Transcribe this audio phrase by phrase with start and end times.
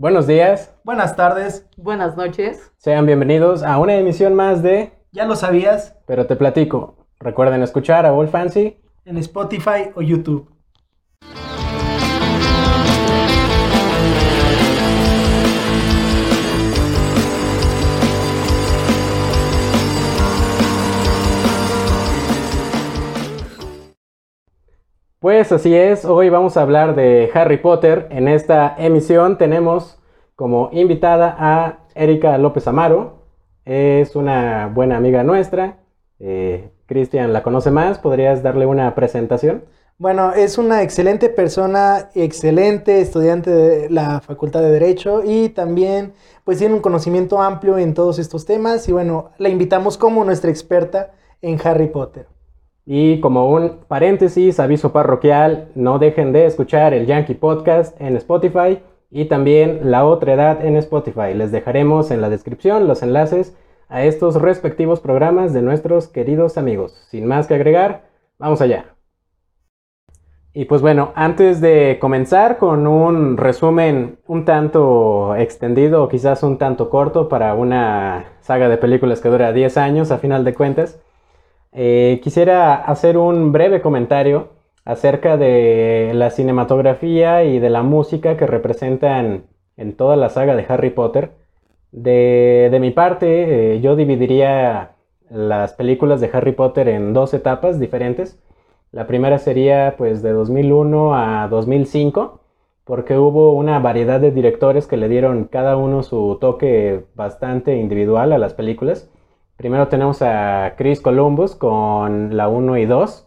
[0.00, 2.72] Buenos días, Buenas tardes, Buenas noches.
[2.78, 5.94] sean bienvenidos a una emisión más de ¿ya lo sabías?
[6.06, 6.96] Pero te platico.
[7.18, 8.78] Recuerden escuchar a Wolf Fancy.
[9.04, 10.48] En Spotify o YouTube.
[25.20, 28.08] Pues así es, hoy vamos a hablar de Harry Potter.
[28.10, 29.98] En esta emisión tenemos
[30.34, 33.26] como invitada a Erika López Amaro.
[33.66, 35.76] Es una buena amiga nuestra.
[36.20, 37.98] Eh, Cristian la conoce más.
[37.98, 39.66] ¿Podrías darle una presentación?
[39.98, 46.56] Bueno, es una excelente persona, excelente estudiante de la Facultad de Derecho y también pues
[46.56, 51.10] tiene un conocimiento amplio en todos estos temas y bueno, la invitamos como nuestra experta
[51.42, 52.26] en Harry Potter.
[52.86, 58.80] Y como un paréntesis, aviso parroquial, no dejen de escuchar el Yankee Podcast en Spotify
[59.10, 61.34] y también La Otra Edad en Spotify.
[61.34, 63.56] Les dejaremos en la descripción los enlaces
[63.88, 66.92] a estos respectivos programas de nuestros queridos amigos.
[67.10, 68.04] Sin más que agregar,
[68.38, 68.94] vamos allá.
[70.52, 76.58] Y pues bueno, antes de comenzar con un resumen un tanto extendido o quizás un
[76.58, 81.00] tanto corto para una saga de películas que dura 10 años a final de cuentas,
[81.72, 84.48] eh, quisiera hacer un breve comentario
[84.84, 89.44] acerca de la cinematografía y de la música que representan
[89.76, 91.32] en toda la saga de Harry Potter.
[91.92, 94.92] De, mi parte, eh, yo dividiría
[95.30, 98.38] las películas de Harry Potter en dos etapas diferentes.
[98.92, 102.40] La primera sería pues de 2001 a 2005,
[102.84, 108.32] porque hubo una variedad de directores que le dieron cada uno su toque bastante individual
[108.32, 109.08] a las películas.
[109.60, 113.26] Primero tenemos a Chris Columbus con la 1 y 2,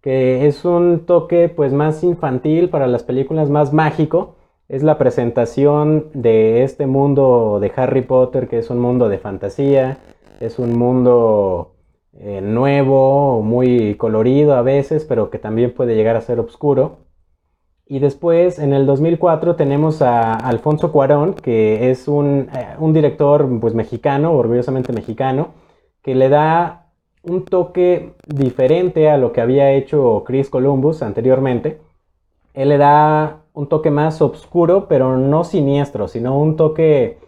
[0.00, 4.34] que es un toque pues más infantil para las películas, más mágico.
[4.68, 9.98] Es la presentación de este mundo de Harry Potter, que es un mundo de fantasía,
[10.40, 11.76] es un mundo
[12.12, 17.06] eh, nuevo, muy colorido a veces, pero que también puede llegar a ser oscuro.
[17.86, 23.48] Y después, en el 2004, tenemos a Alfonso Cuarón, que es un, eh, un director
[23.60, 25.67] pues, mexicano, orgullosamente mexicano,
[26.02, 26.86] que le da
[27.22, 31.80] un toque diferente a lo que había hecho Chris Columbus anteriormente.
[32.54, 37.18] Él le da un toque más oscuro, pero no siniestro, sino un toque,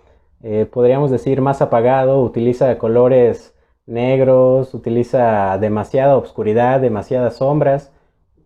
[0.42, 2.22] eh, podríamos decir, más apagado.
[2.22, 3.54] Utiliza colores
[3.86, 7.92] negros, utiliza demasiada oscuridad, demasiadas sombras.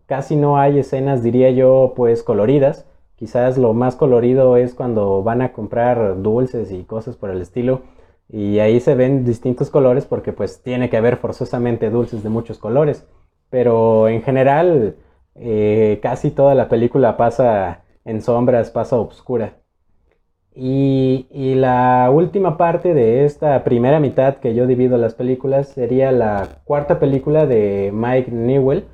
[0.05, 2.85] Casi no hay escenas, diría yo, pues coloridas.
[3.15, 7.81] Quizás lo más colorido es cuando van a comprar dulces y cosas por el estilo
[8.29, 12.57] y ahí se ven distintos colores porque pues tiene que haber forzosamente dulces de muchos
[12.59, 13.07] colores.
[13.49, 14.95] Pero en general
[15.35, 19.57] eh, casi toda la película pasa en sombras, pasa oscura.
[20.57, 26.13] Y, y, la última parte de esta primera mitad que yo divido las películas sería
[26.13, 28.85] la cuarta película de Mike Newell,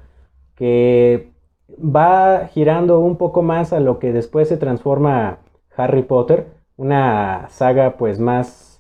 [0.56, 1.32] que
[1.78, 5.40] va girando un poco más a lo que después se transforma
[5.76, 6.48] Harry Potter,
[6.78, 8.71] una saga pues más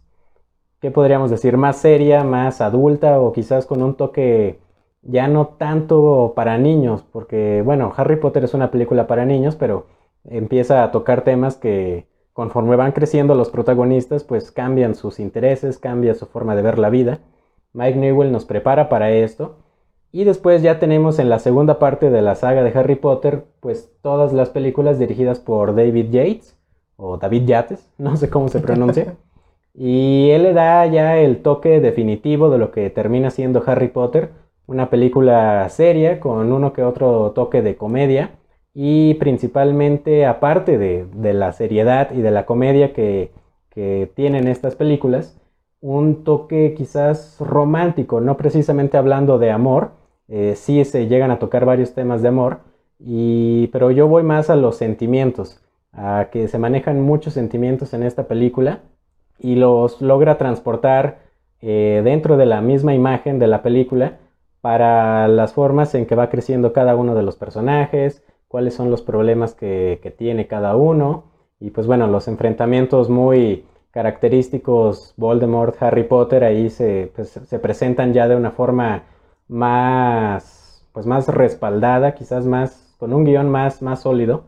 [0.81, 1.57] ¿qué podríamos decir?
[1.57, 4.59] Más seria, más adulta o quizás con un toque
[5.03, 9.87] ya no tanto para niños, porque bueno, Harry Potter es una película para niños, pero
[10.25, 16.15] empieza a tocar temas que conforme van creciendo los protagonistas, pues cambian sus intereses, cambia
[16.15, 17.19] su forma de ver la vida.
[17.73, 19.57] Mike Newell nos prepara para esto.
[20.11, 23.91] Y después ya tenemos en la segunda parte de la saga de Harry Potter, pues
[24.01, 26.57] todas las películas dirigidas por David Yates,
[26.97, 29.15] o David Yates, no sé cómo se pronuncia.
[29.73, 34.31] Y él le da ya el toque definitivo de lo que termina siendo Harry Potter,
[34.67, 38.31] una película seria con uno que otro toque de comedia
[38.73, 43.31] y principalmente aparte de, la seriedad y de la comedia que,
[44.15, 45.39] tienen estas películas,
[45.79, 49.91] un toque quizás romántico, no precisamente hablando de amor,
[50.27, 52.59] eh, sí se llegan a tocar varios temas de amor,
[52.99, 58.03] y, pero yo voy más a los sentimientos, a que se manejan muchos sentimientos en
[58.03, 58.81] esta película
[59.41, 61.19] y los logra transportar
[61.61, 64.19] eh, dentro de la misma imagen de la película
[64.61, 69.01] para las formas en que va creciendo cada uno de los personajes, cuáles son los
[69.01, 71.25] problemas que, tiene cada uno
[71.59, 78.13] y pues bueno, los enfrentamientos muy característicos Voldemort, Harry Potter, ahí se, pues, se presentan
[78.13, 79.03] ya de una forma
[79.47, 84.43] más, pues más respaldada, quizás más, con un guion más, más sólido.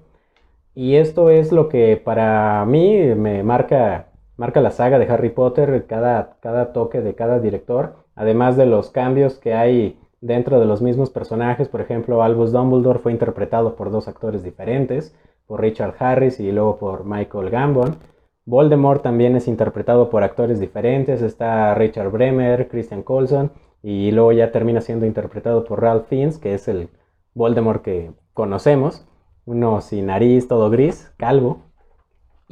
[0.76, 4.13] Y esto es lo que para mí me marca
[4.44, 8.90] marca la saga de Harry Potter, cada, cada toque de cada director, además de los
[8.90, 11.70] cambios que hay dentro de los mismos personajes.
[11.70, 15.16] Por ejemplo, Albus Dumbledore fue interpretado por dos actores diferentes,
[15.48, 17.96] por Richard Harris y luego por Michael Gambon.
[18.44, 24.52] Voldemort también es interpretado por actores diferentes, está Richard Bremer, Christian Colson, y luego ya
[24.52, 26.90] termina siendo interpretado por Ralph Fiennes, que es el
[27.34, 29.08] Voldemort que conocemos,
[29.46, 31.62] uno sin nariz, todo gris, calvo.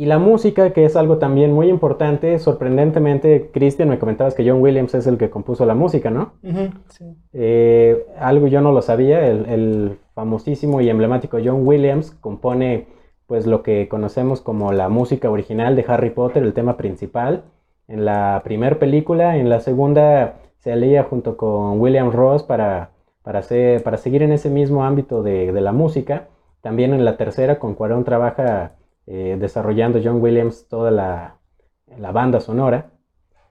[0.02, 4.60] Y la música, que es algo también muy importante, sorprendentemente, Christian, me comentabas que John
[4.60, 6.32] Williams es el que compuso la música, ¿no?
[6.88, 7.06] sí.
[7.34, 12.88] Eh, algo yo no lo sabía, el, el, famosísimo y emblemático John Williams compone
[13.28, 17.44] pues lo que conocemos como la música original de Harry Potter, el tema principal,
[17.88, 22.90] en la primera película, en la segunda se alía junto con William Ross para,
[23.22, 26.28] para, hacer, para seguir en ese mismo ámbito de, de, la música.
[26.62, 28.72] También en la tercera con Cuarón trabaja
[29.08, 31.38] eh, desarrollando John Williams toda la,
[32.14, 32.92] banda sonora.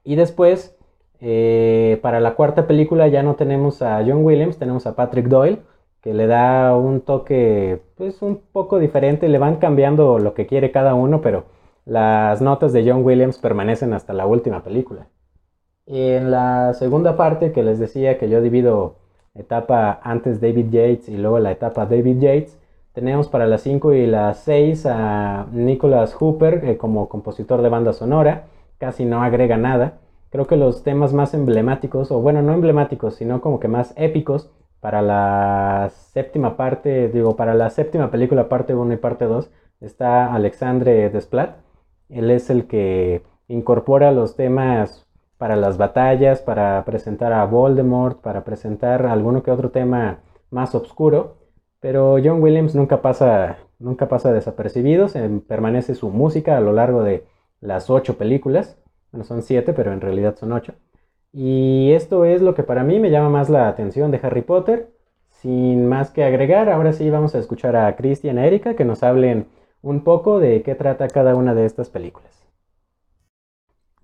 [0.04, 0.76] Y después,
[1.20, 5.60] eh, para la cuarta película ya no tenemos a John Williams, tenemos a Patrick Doyle,
[6.00, 10.70] que le da un toque pues un poco diferente, le van cambiando lo que quiere
[10.70, 11.44] cada uno, pero
[11.84, 15.08] las notas de John Williams permanecen hasta la última película.
[15.86, 18.96] En la segunda parte que les decía que yo divido
[19.34, 22.59] etapa antes David Yates y luego la etapa David Yates,
[22.92, 27.92] tenemos para las 5 y las 6 a Nicholas Hooper eh, como compositor de banda
[27.92, 28.46] sonora,
[28.78, 29.98] casi no agrega nada.
[30.30, 34.50] Creo que los temas más emblemáticos, o bueno, no emblemáticos, sino como que más épicos,
[34.80, 39.50] para la séptima parte, digo, para la séptima película, parte 1 y parte 2,
[39.80, 41.56] está Alexandre Desplat.
[42.08, 45.06] Él es el que incorpora los temas
[45.38, 50.20] para las batallas, para presentar a Voldemort, para presentar alguno que otro tema
[50.50, 51.36] más oscuro.
[51.80, 55.08] Pero John Williams nunca pasa, nunca pasa desapercibido,
[55.48, 57.24] permanece su música a lo largo de
[57.60, 58.76] las ocho películas.
[59.12, 60.74] Bueno, son siete, pero en realidad son ocho.
[61.32, 64.90] Y esto es lo que para mí me llama más la atención de Harry Potter.
[65.28, 69.02] Sin más que agregar, ahora sí vamos a escuchar a Cristian y Erika que nos
[69.02, 69.46] hablen
[69.80, 72.30] un poco de qué trata cada una de estas películas.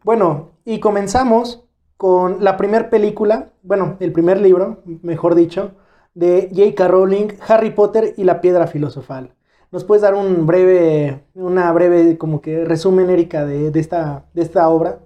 [0.03, 1.65] Bueno, y comenzamos
[1.97, 5.73] con la primera película, bueno, el primer libro, mejor dicho,
[6.17, 6.89] de J.K.
[6.89, 9.35] Rowling, Harry Potter y la Piedra Filosofal.
[9.71, 14.69] ¿Nos puedes dar un breve, una breve como que resumen, Erika, de, esta, de esta
[14.71, 15.01] obra?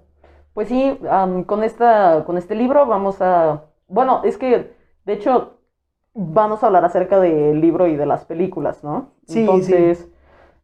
[0.53, 0.97] Pues sí,
[1.45, 3.65] con, esta, con este libro vamos a...
[3.89, 4.73] Bueno, es que,
[5.05, 5.57] de hecho,
[6.13, 9.09] vamos a hablar acerca del libro y de las películas, ¿no?
[9.27, 10.07] Sí, Entonces,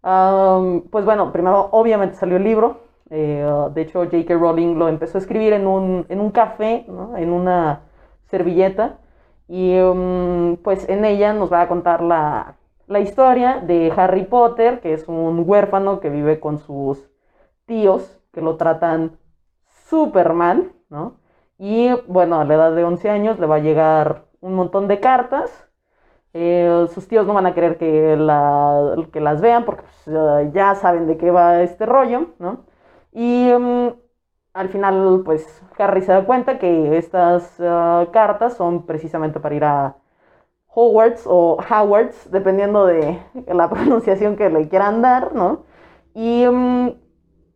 [0.01, 4.33] pues bueno, primero obviamente salió el libro, eh, de hecho, J.K.
[4.33, 7.81] Rowling lo empezó a escribir en un, en un café, en una
[8.29, 8.99] servilleta.
[9.47, 12.57] Y um, pues en ella nos va a contar la,
[12.87, 17.09] la, historia de Harry Potter, que es un huérfano que vive con sus
[17.65, 19.17] tíos, que lo tratan
[19.87, 21.19] súper mal, ¿no?
[21.57, 24.99] Y bueno, a la edad de 11 años le va a llegar un montón de
[24.99, 25.67] cartas.
[26.33, 30.75] Eh, sus tíos no van a querer que, la, que las vean porque pues, ya
[30.75, 32.65] saben de qué va este rollo, ¿no?
[33.11, 33.87] Y mm,
[34.57, 39.63] al final, pues Harry se da cuenta que estas ah, cartas son precisamente para ir
[39.63, 39.97] a
[40.67, 45.63] Hogwarts o Howards, dependiendo de la pronunciación que le quieran dar, ¿no?
[46.15, 46.89] Y mm,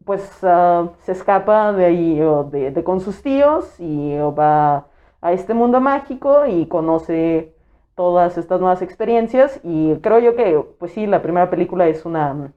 [0.06, 2.20] pues ah, se escapa de ahí
[2.52, 4.88] de, con sus tíos y va
[5.22, 7.56] a este mundo mágico y conoce
[7.96, 12.54] todas estas nuevas experiencias y creo yo que pues sí, la primera película es una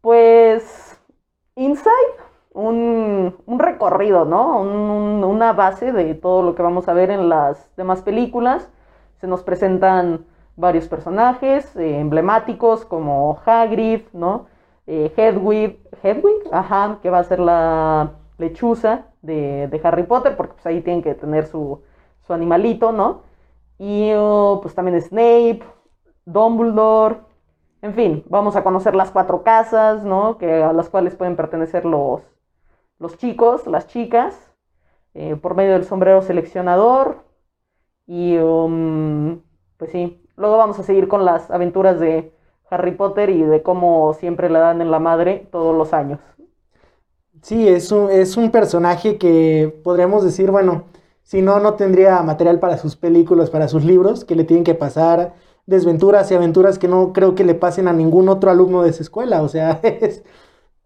[0.00, 0.88] pues
[1.58, 2.17] Inside,
[2.58, 4.60] un, recorrido, ¿no?
[4.60, 8.68] una base de todo lo que vamos a ver en las demás películas.
[9.20, 14.46] Se nos presentan varios personajes eh, emblemáticos como Hagrid, ¿no?
[14.86, 20.66] Eh, Hedwig, Hedwig, ajá, que va a ser la lechuza de, Harry Potter, porque pues
[20.66, 21.82] ahí tienen que tener su,
[22.26, 23.22] su animalito, ¿no?
[23.78, 25.62] Y oh, pues también Snape,
[26.24, 27.18] Dumbledore,
[27.82, 30.38] en fin, vamos a conocer las cuatro casas, ¿no?
[30.38, 32.22] Que, a las cuales pueden pertenecer los,
[32.98, 34.34] los chicos, las chicas,
[35.14, 37.24] eh, por medio del sombrero seleccionador.
[38.06, 39.40] Y, um,
[39.76, 42.32] pues sí, luego vamos a seguir con las aventuras de
[42.70, 46.20] Harry Potter y de cómo siempre le dan en la madre todos los años.
[47.42, 50.84] Sí, es un, es un personaje que podríamos decir, bueno,
[51.22, 54.74] si no, no tendría material para sus películas, para sus libros, que le tienen que
[54.74, 55.34] pasar
[55.66, 59.02] desventuras y aventuras que no creo que le pasen a ningún otro alumno de esa
[59.02, 59.42] escuela.
[59.42, 60.24] O sea, es,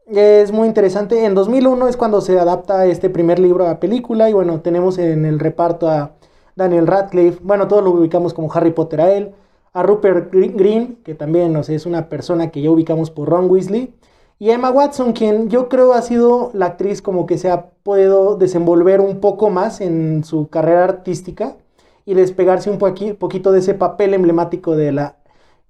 [0.07, 1.25] es muy interesante.
[1.25, 5.25] En 2001 es cuando se adapta este primer libro a película y bueno, tenemos en
[5.25, 6.13] el reparto a
[6.57, 9.35] Daniel Radcliffe, bueno, todos lo ubicamos como Harry Potter a él,
[9.73, 13.51] a Rupert Green, que también no sé, es una persona que ya ubicamos por Ron
[13.51, 13.95] Weasley,
[14.39, 18.37] y Emma Watson, quien yo creo ha sido la actriz como que se ha podido
[18.37, 21.57] desenvolver un poco más en su carrera artística
[22.05, 25.17] y despegarse un poquito de ese papel emblemático de la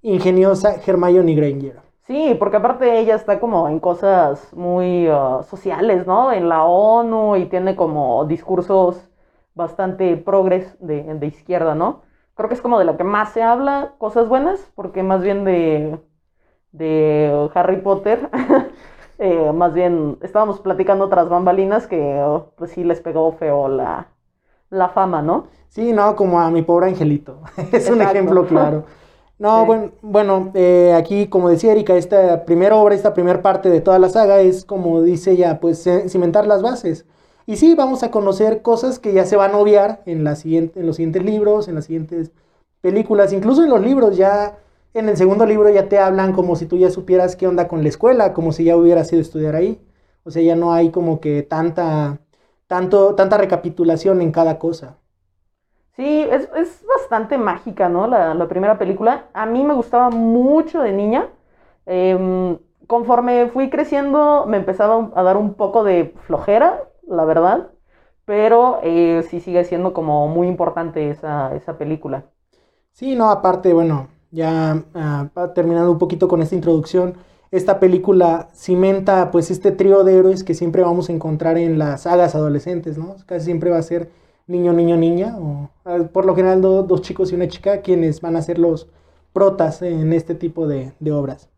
[0.01, 1.92] ingeniosa Hermione Granger.
[2.05, 6.33] Sí, porque aparte ella está como en cosas muy uh, sociales, ¿no?
[6.33, 9.09] En la ONU y tiene como discursos
[9.55, 12.01] bastante progres de, de izquierda, ¿no?
[12.35, 15.45] Creo que es como de lo que más se habla, cosas buenas, porque más bien
[15.45, 15.97] de,
[16.73, 18.29] de Harry Potter,
[19.19, 24.07] eh, más bien estábamos platicando otras bambalinas que oh, pues sí les pegó feo la,
[24.69, 25.47] la fama, ¿no?
[25.69, 27.41] Sí, no, como a mi pobre angelito.
[27.71, 28.83] es un ejemplo claro.
[29.43, 29.65] No, Sí.
[29.67, 33.99] bueno, bueno eh, aquí, como decía Erika, esta primera obra, esta primera parte de toda
[33.99, 37.05] la saga es, como dice ella, pues cimentar las bases.
[37.45, 40.79] Y sí, vamos a conocer cosas que ya se van a obviar en, la siguiente,
[40.79, 42.31] en los siguientes libros, en las siguientes
[42.79, 44.59] películas, incluso en los libros ya,
[44.93, 47.83] en el segundo libro ya te hablan como si tú ya supieras qué onda con
[47.83, 49.77] la escuela, como si ya hubieras ido a estudiar ahí.
[50.23, 52.21] O sea, ya no hay como que tanta,
[52.67, 54.99] tanto, tanta recapitulación en cada cosa.
[55.95, 58.07] Sí, es, es bastante mágica, ¿no?
[58.07, 59.25] La, la primera película.
[59.33, 61.29] A mí me gustaba mucho de niña.
[61.85, 62.57] Em,
[62.87, 67.69] conforme fui creciendo, me empezaba a dar un poco de flojera, la verdad.
[68.25, 72.25] Pero eh, sí sigue siendo como muy importante esa, esa película.
[72.91, 77.15] Sí, no, aparte, bueno, ya ah, terminando un poquito con esta introducción,
[77.51, 82.01] esta película cimenta pues este trío de héroes que siempre vamos a encontrar en las
[82.03, 83.15] sagas adolescentes, ¿no?
[83.25, 84.09] Casi siempre va a ser
[84.47, 85.69] niño, niño, niña, o
[86.11, 88.87] por lo general do- dos chicos y una chica quienes van a ser los
[89.33, 91.49] protas en este tipo de, obras.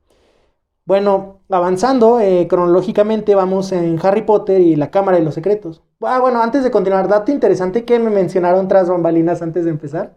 [0.85, 5.81] Bueno, avanzando eh, cronológicamente vamos en Harry Potter y la Cámara de los Secretos.
[6.01, 10.15] Ah, bueno, antes de continuar, dato interesante que me mencionaron tras bambalinas antes de empezar.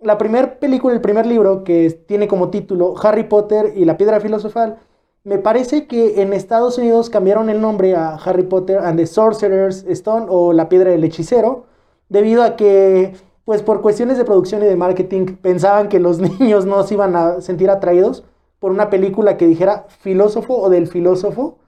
[0.00, 4.20] La primera película, el primer libro que tiene como título Harry Potter y la Piedra
[4.20, 4.78] Filosofal,
[5.24, 9.84] me parece que en Estados Unidos cambiaron el nombre a Harry Potter and the Sorcerer's
[9.88, 11.66] Stone o la Piedra del Hechicero,
[12.08, 16.66] debido a que, pues por cuestiones de producción y de marketing, pensaban que los niños
[16.66, 18.24] no se iban a sentir atraídos
[18.58, 21.58] por una película que dijera filósofo o del filósofo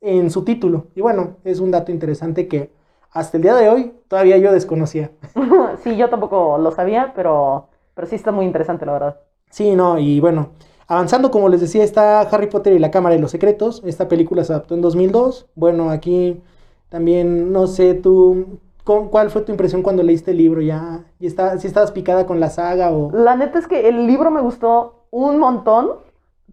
[0.00, 0.86] en su título.
[0.94, 2.70] Y bueno, es un dato interesante que
[3.10, 5.12] hasta el día de hoy todavía yo desconocía.
[5.82, 9.20] sí, yo tampoco lo sabía, pero, pero sí está muy interesante, la verdad.
[9.50, 10.50] Sí, no, y bueno,
[10.86, 13.82] avanzando, como les decía, está Harry Potter y la Cámara de los Secretos.
[13.84, 15.46] Esta película se adaptó en 2002.
[15.54, 16.40] Bueno, aquí
[16.88, 20.60] también, no sé, tú, ¿cu- ¿cuál fue tu impresión cuando leíste el libro?
[20.60, 23.10] ¿Ya, y está, si estabas picada con la saga o...?
[23.12, 25.90] La neta es que el libro me gustó un montón,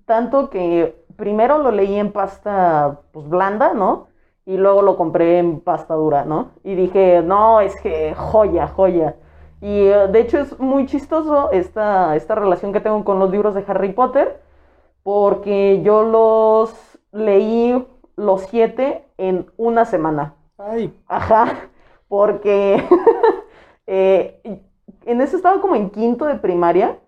[0.05, 4.07] tanto que primero lo leí en pasta pues blanda, ¿no?
[4.45, 6.51] Y luego lo compré en pasta dura, ¿no?
[6.63, 9.15] Y dije, no, es que joya, joya.
[9.61, 13.53] Y eh, de hecho es muy chistoso esta, esta relación que tengo con los libros
[13.53, 14.41] de Harry Potter,
[15.03, 16.73] porque yo los
[17.11, 20.35] leí los siete en una semana.
[20.57, 21.68] Ay, Ajá,
[22.09, 22.83] porque
[23.87, 24.41] eh,
[25.05, 26.99] en eso estaba como en quinto de primaria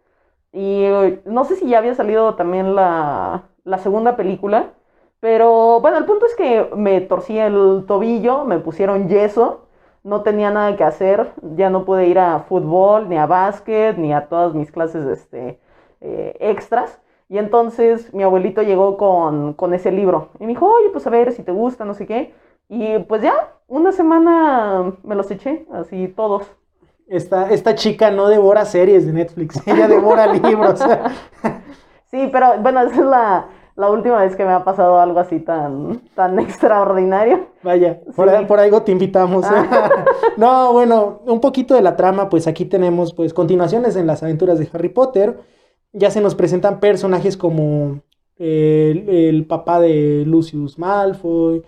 [0.53, 4.73] y eh, no sé si ya había salido también la, la segunda película,
[5.19, 9.67] pero bueno, el punto es que me torcí el tobillo, me pusieron yeso,
[10.03, 14.13] no tenía nada que hacer, ya no pude ir a fútbol, ni a básquet, ni
[14.13, 15.59] a todas mis clases este,
[16.01, 16.99] eh, extras.
[17.29, 21.09] Y entonces mi abuelito llegó con, con ese libro y me dijo, oye, pues a
[21.11, 22.33] ver si te gusta, no sé qué.
[22.73, 23.33] Y pues ya,
[23.67, 26.43] una semana me los eché, así todos.
[27.07, 30.79] esta, esta chica no devora series de Netflix, ella devora libros.
[32.09, 35.39] Sí, pero bueno, esa es la, la última vez que me ha pasado algo así
[35.41, 37.47] tan, tan extraordinario.
[37.61, 38.45] Vaya, por, Sí.
[38.45, 39.45] por algo te invitamos.
[40.37, 44.59] no, bueno, un poquito de la trama, pues aquí tenemos pues continuaciones en las aventuras
[44.59, 45.39] de Harry Potter.
[45.93, 47.99] Ya se nos presentan personajes como
[48.37, 51.63] el, el papá de Lucius Malfoy,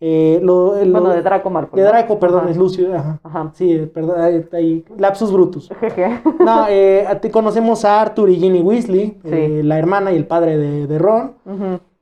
[0.00, 1.80] eh, lo- el- Bueno, de Draco Malfoy.
[1.80, 1.92] de ¿no?
[1.92, 2.50] Draco, perdón, Ajá.
[2.50, 3.20] es Lucius, ajá.
[3.22, 3.50] Ajá.
[3.54, 5.68] Sí, perdón, ahí, ahí, lapsus brutus.
[5.80, 6.20] Jeje.
[6.38, 9.28] No, eh, conocemos a Arthur y Ginny Weasley, Sí.
[9.30, 11.32] eh, la hermana y el padre de, de Ron.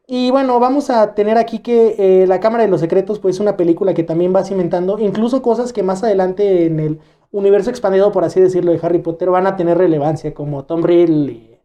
[0.09, 3.41] Y bueno, vamos a tener aquí que eh, La Cámara de los Secretos, pues es
[3.41, 7.01] una película que también va cimentando incluso cosas que más adelante en el
[7.33, 11.33] universo expandido, por así decirlo, de Harry Potter van a tener relevancia, como Tom Riddle,
[11.33, 11.59] y,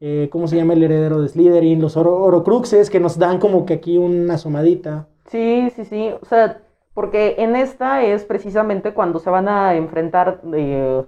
[0.00, 1.80] eh, ¿cómo se llama el heredero de Slytherin?
[1.80, 5.06] Los Oro- Horocruxes, que nos dan como que aquí una asomadita.
[5.28, 6.14] Sí, sí, sí.
[6.20, 6.60] O sea,
[6.94, 11.04] porque en esta es precisamente cuando se van a enfrentar eh,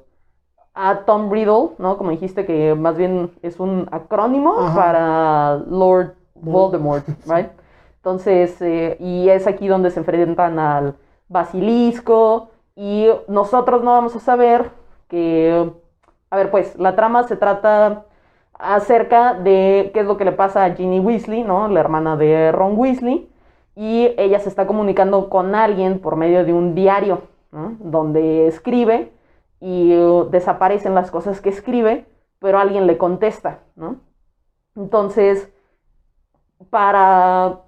[0.75, 1.97] a Tom Riddle, ¿no?
[1.99, 4.75] Como dijiste que más bien es un acrónimo Ajá.
[4.75, 7.49] para Lord Voldemort, ¿right?
[7.97, 10.95] Entonces, eh, y es aquí donde se enfrentan al
[11.29, 14.71] basilisco y nosotros no vamos a saber
[15.09, 15.71] que,
[16.31, 18.05] a ver, pues la trama se trata
[18.55, 21.69] acerca de qué es lo que le pasa a Ginny Weasley, ¿no?
[21.69, 23.30] La hermana de Ron Weasley
[23.81, 27.23] y ella se está comunicando con alguien por medio de un diario,
[27.53, 27.77] ¿no?
[27.81, 29.13] donde escribe
[29.61, 32.07] y uh, desaparecen las cosas que escribe,
[32.41, 33.97] pero alguien le contesta, ¿no?
[34.77, 35.51] Entonces,
[36.71, 37.61] para...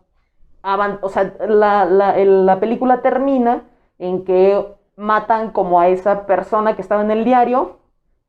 [1.02, 3.64] O sea, la, la- la película termina
[3.98, 4.64] en que
[4.96, 7.78] matan como a esa persona que estaba en el diario,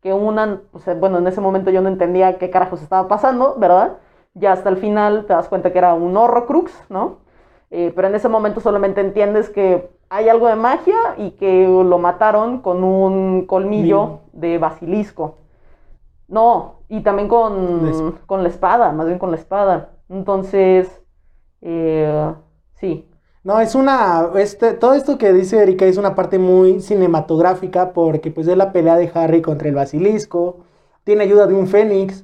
[0.01, 3.97] que unan, o bueno, en ese momento yo no entendía qué carajos estaba pasando, ¿verdad?
[4.33, 7.17] Ya hasta el final te das cuenta que era un Horrocrux, ¿no?
[7.75, 11.97] Eh, pero en ese momento solamente entiendes que hay algo de magia y que lo
[11.97, 15.39] mataron con un colmillo de basilisco.
[16.27, 19.89] No, y también con, con la espada, más bien con la espada.
[20.07, 21.01] Entonces,
[21.61, 22.31] eh,
[22.75, 23.09] sí.
[23.43, 28.29] No, es una, este, todo esto que dice Erika es una parte muy cinematográfica porque
[28.29, 30.59] pues es la pelea de Harry contra el basilisco,
[31.03, 32.23] tiene ayuda de un fénix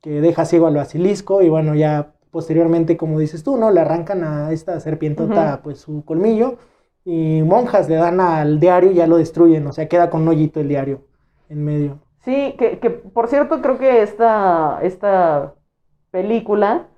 [0.00, 3.70] que deja ciego al basilisco y bueno, ya posteriormente, como dices tú, ¿no?
[3.70, 6.58] Le arrancan a esta serpientota pues su colmillo
[7.02, 10.28] y monjas le dan al diario y ya lo destruyen, o sea, queda con un
[10.28, 11.00] hoyito el diario
[11.48, 11.98] en medio.
[12.18, 15.54] Sí, que, que, por cierto creo que esta, esta
[16.10, 16.88] película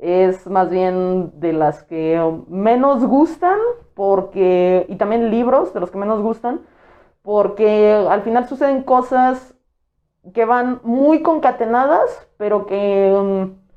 [0.00, 3.60] es más bien de las que menos gustan,
[3.94, 6.62] porque, y también libros de los que menos gustan,
[7.22, 9.54] porque al final suceden cosas
[10.34, 13.67] que van muy concatenadas, pero que, mm,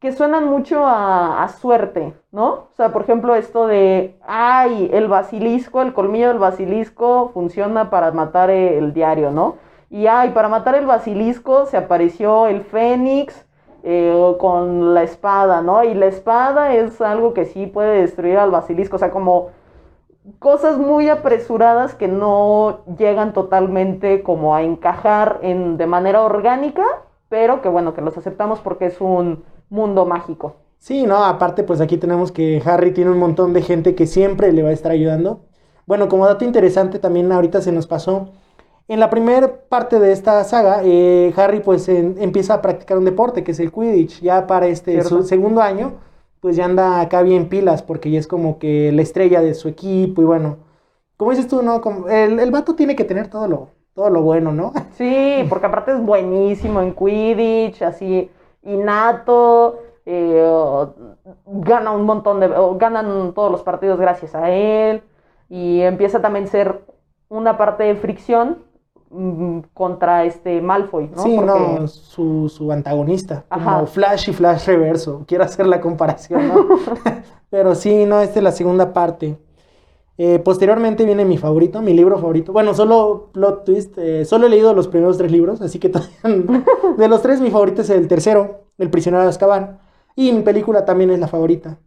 [0.00, 2.48] que suenan mucho a, a suerte, ¿no?
[2.52, 8.10] O sea, por ejemplo, esto de, ay, el basilisco, el colmillo del basilisco funciona para
[8.12, 9.56] matar el diario, ¿no?
[9.90, 13.46] Y ay, para matar el basilisco se apareció el fénix
[13.82, 15.84] eh, con la espada, ¿no?
[15.84, 19.48] Y la espada es algo que sí puede destruir al basilisco, o sea, como
[20.38, 26.84] cosas muy apresuradas que no llegan totalmente como a encajar en, de manera orgánica,
[27.28, 30.56] pero que bueno, que los aceptamos porque es un mundo mágico.
[30.78, 34.52] Sí, no, aparte pues aquí tenemos que Harry tiene un montón de gente que siempre
[34.52, 35.40] le va a estar ayudando.
[35.86, 38.30] Bueno, como dato interesante también ahorita se nos pasó,
[38.88, 43.04] en la primera parte de esta saga, eh, Harry pues en- empieza a practicar un
[43.04, 44.20] deporte que es el Quidditch.
[44.20, 45.94] Ya para este su segundo año,
[46.40, 49.68] pues ya anda acá bien pilas porque ya es como que la estrella de su
[49.68, 50.56] equipo y bueno,
[51.16, 51.80] como dices tú, ¿no?
[51.80, 54.72] Como el, el vato tiene que tener todo lo, todo lo bueno, ¿no?
[54.90, 58.30] Sí, porque aparte es buenísimo en Quidditch, así
[58.62, 60.86] innato, eh,
[61.46, 65.02] gana un montón de, ganan todos los partidos gracias a él
[65.48, 66.84] y empieza también a ser
[67.28, 68.58] una parte de fricción
[69.10, 71.22] mm, contra este Malfoy, ¿no?
[71.22, 73.86] sí, Porque- no, su, su antagonista, como.
[73.86, 76.66] Flash y Flash Reverso, quiero hacer la comparación, ¿no?
[77.50, 79.38] Pero sí, no, esta es la segunda parte.
[80.22, 82.52] Eh, posteriormente viene mi favorito, mi libro favorito.
[82.52, 86.62] Bueno, solo plot twist, eh, solo he leído los primeros tres libros, así que todavía-
[86.98, 89.78] de los tres mi favorito es el tercero, El prisionero de Azkaban,
[90.14, 91.78] y mi película también es la favorita.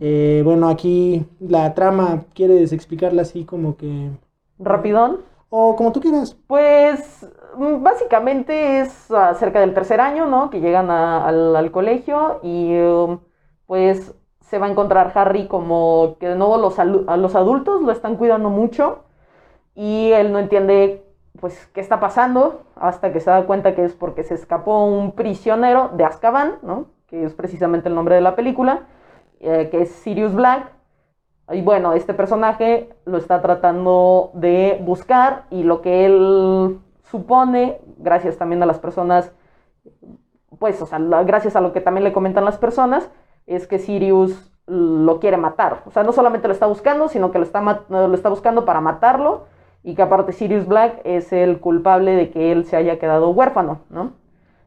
[0.00, 4.10] Eh, bueno, aquí la trama, ¿quieres explicarla así como que...
[4.58, 5.20] Rapidón.
[5.48, 6.36] O como tú quieras.
[6.46, 10.50] Pues mm, básicamente es acerca del tercer año, ¿no?
[10.50, 13.20] Que llegan a- al, al colegio y um,
[13.66, 14.14] pues
[14.52, 18.16] se va a encontrar Harry como que de nuevo los, a los adultos lo están
[18.16, 19.04] cuidando mucho
[19.74, 21.06] y él no entiende
[21.40, 25.12] pues qué está pasando hasta que se da cuenta que es porque se escapó un
[25.12, 26.88] prisionero de Azkaban, ¿no?
[27.06, 28.80] Que es precisamente el nombre de la película,
[29.40, 30.70] eh, que es Sirius Black.
[31.50, 38.36] Y bueno, este personaje lo está tratando de buscar y lo que él supone, gracias
[38.36, 39.32] también a las personas,
[40.58, 43.10] pues, o sea, gracias a lo que también le comentan las personas,
[43.46, 45.82] es que Sirius lo quiere matar.
[45.86, 48.80] O sea, no solamente lo está buscando, sino que lo está, lo está buscando para
[48.80, 49.46] matarlo
[49.82, 53.80] y que aparte Sirius Black es el culpable de que él se haya quedado huérfano,
[53.90, 54.12] ¿no?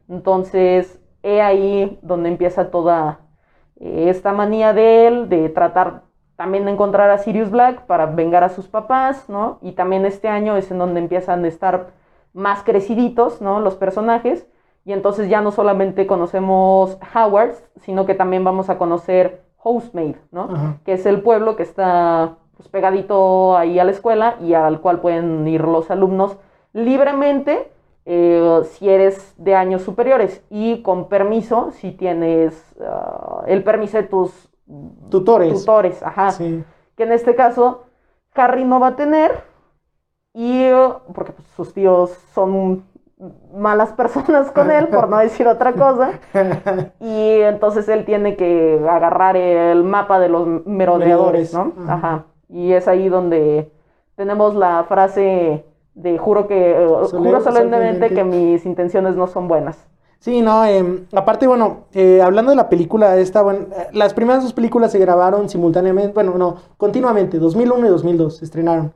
[0.08, 3.20] Entonces, he ahí donde empieza toda
[3.80, 6.02] eh, esta manía de él de tratar
[6.36, 9.58] también de encontrar a Sirius Black para vengar a sus papás, ¿no?
[9.62, 11.88] Y también este año es en donde empiezan a estar
[12.34, 13.60] más creciditos, ¿no?
[13.60, 14.46] Los personajes.
[14.86, 20.42] Y entonces ya no solamente conocemos Howard, sino que también vamos a conocer Housemaid, ¿no?
[20.44, 20.78] Ajá.
[20.84, 25.00] Que es el pueblo que está pues, pegadito ahí a la escuela y al cual
[25.00, 26.38] pueden ir los alumnos
[26.72, 27.72] libremente
[28.04, 34.04] eh, si eres de años superiores y con permiso si tienes ah, el permiso de
[34.04, 34.48] tus
[35.10, 35.52] Tutores.
[35.52, 36.30] tutores, ajá.
[36.30, 36.62] Sí.
[36.96, 37.86] Que en este caso
[38.34, 39.32] Harry no va a tener
[40.32, 40.68] y
[41.12, 42.84] porque pues, sus tíos son
[43.54, 46.12] malas personas con él, por no decir otra cosa.
[47.00, 51.72] Y entonces él tiene que agarrar el mapa de los merodeadores, ¿no?
[51.84, 51.94] ajá.
[51.94, 52.24] Ajá.
[52.48, 53.72] Y es ahí donde
[54.14, 58.14] tenemos la frase de juro que eh, juro solemnemente solemnemente.
[58.14, 59.78] que mis intenciones no son buenas.
[60.18, 64.42] Sí, no, em, aparte, bueno, eh, hablando de la película esta, bueno, eh, las primeras
[64.42, 68.92] dos películas se grabaron simultáneamente, bueno, no, continuamente, 2001 y 2002 se estrenaron.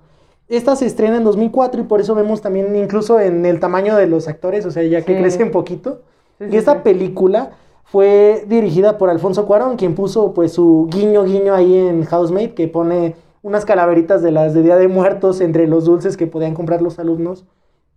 [0.51, 4.07] Esta se estrena en 2004 y por eso vemos también incluso en el tamaño de
[4.09, 5.21] los actores, o sea, ya que Sí.
[5.21, 6.03] crecen poquito.
[6.39, 7.53] Sí, y esta película
[7.85, 12.67] fue dirigida por Alfonso Cuarón, quien puso pues su guiño guiño ahí en Housemate, que
[12.69, 16.83] pone unas calaveritas de las de Día de Muertos entre los dulces que podían comprar
[16.83, 17.47] los alumnos.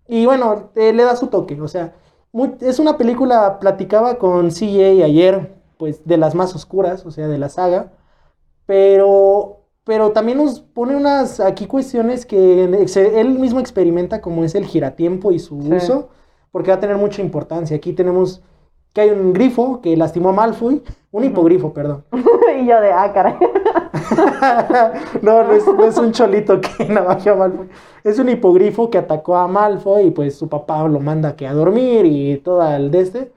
[0.08, 1.96] Y bueno, eh, le da su toque, o sea,
[2.32, 7.28] muy- es una película, platicaba con CJ ayer, pues de las más oscuras, o sea,
[7.28, 7.92] de la saga,
[8.66, 14.66] pero, pero también nos pone unas aquí cuestiones que él mismo experimenta, como es el
[14.66, 15.74] giratiempo y su Sí.
[15.74, 16.10] uso,
[16.52, 17.76] porque va a tener mucha importancia.
[17.76, 18.42] Aquí tenemos
[18.94, 22.06] que hay un grifo que lastimó a Malfoy, un hipogrifo, perdón.
[22.62, 23.36] y yo de, ah, caray.
[25.22, 27.70] no, no es, no es un cholito que navaja a Malfoy.
[28.04, 31.54] Es un hipogrifo que atacó a Malfoy y pues su papá lo manda que a
[31.54, 33.32] dormir y todo el de este,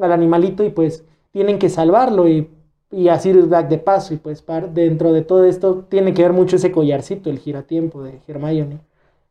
[0.00, 2.50] al animalito y pues tienen que salvarlo y,
[2.94, 6.32] y a Sirius Black de paso y pues dentro de todo esto tiene que ver
[6.32, 8.78] mucho ese collarcito, el giratiempo de Hermione.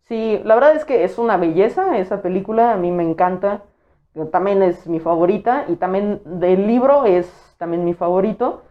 [0.04, 3.62] Sí, la verdad es que es una belleza esa película, a mí me encanta,
[4.34, 8.64] también es mi favorita y también del libro es también mi favorito.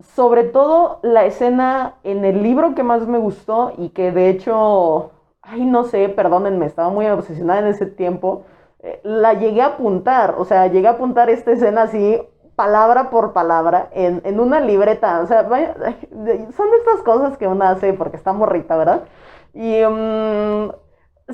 [0.00, 5.12] Sobre todo la escena en el libro que más me gustó y que de hecho,
[5.42, 8.42] ay no sé, perdónenme, estaba muy obsesionada en ese tiempo,
[8.80, 12.20] eh, la llegué a apuntar, o sea, llegué a apuntar esta escena así
[12.62, 15.74] palabra por palabra en, en una libreta, o sea, vaya-
[16.56, 19.02] son de estas cosas que uno hace porque está morrita, ¿verdad?
[19.54, 20.70] Y mm,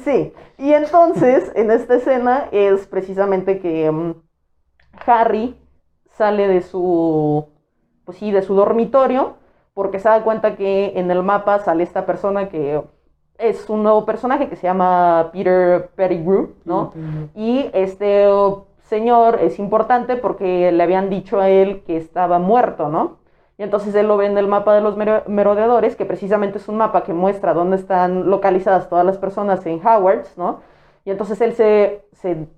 [0.04, 4.14] sí, y entonces en esta escena es precisamente que mm,
[5.06, 5.56] Harry
[6.10, 7.46] sale de su,
[8.04, 9.36] pues sí, de su dormitorio,
[9.74, 12.82] porque se da cuenta que en el mapa sale esta persona que
[13.38, 16.94] es un nuevo personaje que se llama Peter Pettigrew, ¿no?
[17.34, 18.26] Y este
[18.88, 23.18] señor es importante porque le habían dicho a él que estaba muerto, ¿no?
[23.58, 26.68] Y entonces él lo ve en el mapa de los mero- merodeadores, que precisamente es
[26.68, 30.60] un mapa que muestra dónde están localizadas todas las personas en Howards, ¿no?
[31.04, 32.48] Y entonces él se, se,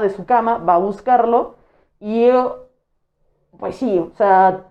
[0.00, 1.56] de su cama, va a buscarlo
[2.00, 2.28] y,
[3.58, 4.64] pues sí, o sea,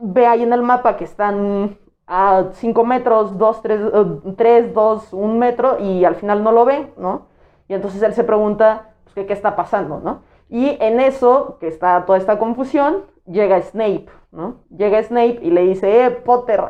[0.00, 5.78] ve ahí en el mapa que están a 5 metros, 2, 3, 2, 1 metro
[5.80, 7.28] y al final no lo ve, ¿no?
[7.68, 10.22] Y entonces él se pregunta, ¿qué, está pasando, no?
[10.48, 14.56] Y en eso, que está toda esta confusión, llega Snape, ¿no?
[14.70, 16.62] Llega Snape y le dice, eh, Potter,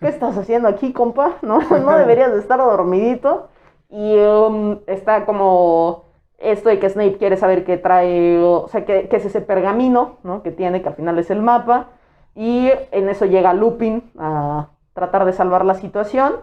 [0.00, 1.36] ¿qué estás haciendo aquí, compa?
[1.42, 1.60] ¿No,
[1.98, 3.48] deberías de estar dormidito.
[3.88, 6.06] Y um, está como
[6.38, 10.16] esto de que Snape quiere saber qué trae, o sea, qué, qué es ese pergamino,
[10.24, 10.42] ¿no?
[10.42, 11.90] Que tiene, que al final es el mapa.
[12.34, 16.34] Y en eso llega Lupin a tratar de salvar la situación.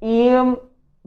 [0.00, 0.56] Y um,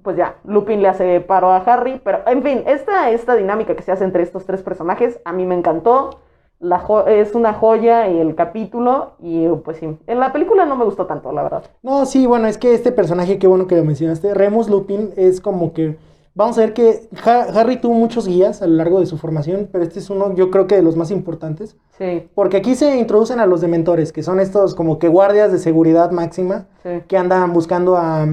[0.07, 1.99] pues ya, Lupin le hace paro a Harry.
[2.01, 5.45] Pero en fin, esta, esta dinámica que se hace entre estos tres personajes a mí
[5.45, 6.21] me encantó.
[6.61, 9.15] La es una joya el capítulo.
[9.21, 11.63] Y pues sí, en la película no me gustó tanto, la verdad.
[11.83, 15.41] No, sí, bueno, es que este personaje, qué bueno que lo mencionaste, Remus Lupin, es
[15.41, 15.97] como que,
[16.35, 19.67] vamos a ver que Ha- Harry tuvo muchos guías a lo largo de su formación,
[19.69, 22.95] pero este es uno, yo creo que de los más importantes, Sí, porque aquí se
[22.97, 27.01] introducen a los dementores, que son estos como que guardias de seguridad máxima, sí.
[27.09, 28.25] que andan buscando a,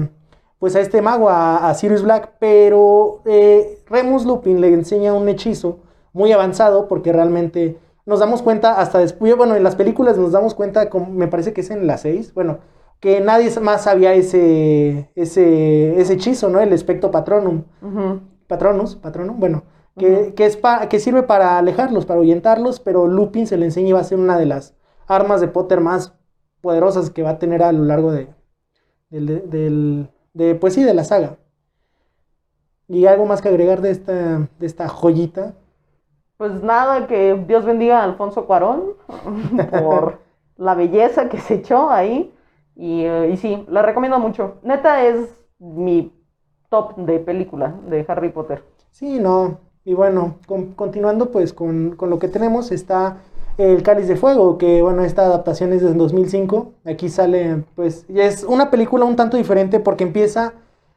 [0.59, 5.27] pues a este mago, a, a Sirius Black, pero eh, Remus Lupin le enseña un
[5.29, 5.79] hechizo
[6.13, 10.53] muy avanzado, porque realmente nos damos cuenta hasta después, bueno, en las películas nos damos
[10.55, 12.59] cuenta, me parece que es en las seis, bueno,
[12.99, 16.59] que nadie más sabía ese, ese, ese hechizo, ¿no?
[16.61, 18.21] El espectro patronum, Ujú.
[18.47, 19.63] patronus, patronum, bueno,
[19.97, 23.91] que, es pa- que sirve para alejarlos, para ahuyentarlos, pero Lupin se le enseña y
[23.93, 24.75] va a ser una de las
[25.07, 26.13] armas de Potter más
[26.61, 28.29] poderosas que va a tener a lo largo de,
[29.09, 31.37] del, del- de, pues sí, de la saga.
[32.87, 35.55] ¿Y algo más que agregar de esta, de esta joyita?
[36.37, 38.93] Pues nada, que Dios bendiga a Alfonso Cuarón
[39.69, 40.19] por
[40.57, 42.33] la belleza que se echó ahí.
[42.75, 44.55] Y, eh, y sí, la recomiendo mucho.
[44.63, 46.11] Neta es mi
[46.69, 48.63] top de película de Harry Potter.
[48.91, 49.59] Sí, no.
[49.83, 53.17] Y bueno, con- continuando pues con, con lo que tenemos está
[53.57, 56.73] El Cáliz de Fuego, que bueno, esta adaptación es de 2005.
[56.85, 60.53] Aquí sale pues, y es una película un tanto diferente porque empieza,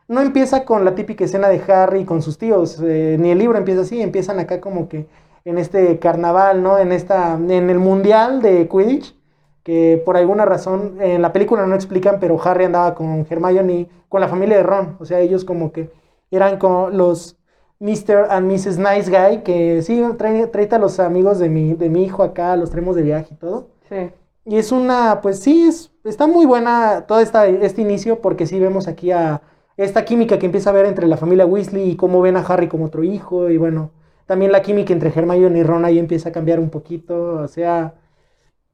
[0.09, 3.59] no empieza con la típica escena de Harry con sus tíos, eh, ni el libro
[3.59, 5.07] empieza así, empiezan acá como que
[5.44, 6.79] en este carnaval, ¿no?
[6.79, 9.14] En esta, en el mundial de Quidditch,
[9.62, 14.21] que por alguna razón en la película no explican, pero Harry andaba con Hermione, con
[14.21, 15.90] la familia de Ron, o sea, ellos como que
[16.31, 17.38] eran como los
[17.81, 18.27] Mr.
[18.31, 18.79] and Mrs.
[18.79, 22.57] Nice Guy, que sí, trae, tráete a los amigos de mi, de mi hijo acá,
[22.57, 23.69] los traemos de viaje y todo.
[23.88, 24.11] Sí.
[24.45, 28.59] Y es una, pues sí, es, está muy buena todo esta, este inicio porque sí
[28.59, 29.43] vemos aquí a
[29.77, 32.69] esta química que empieza a ver entre la familia Weasley y cómo ven a Harry
[32.69, 33.93] como otro hijo y bueno,
[34.27, 37.95] también la química entre Hermione y Ron ahí empieza a cambiar un poquito, o sea,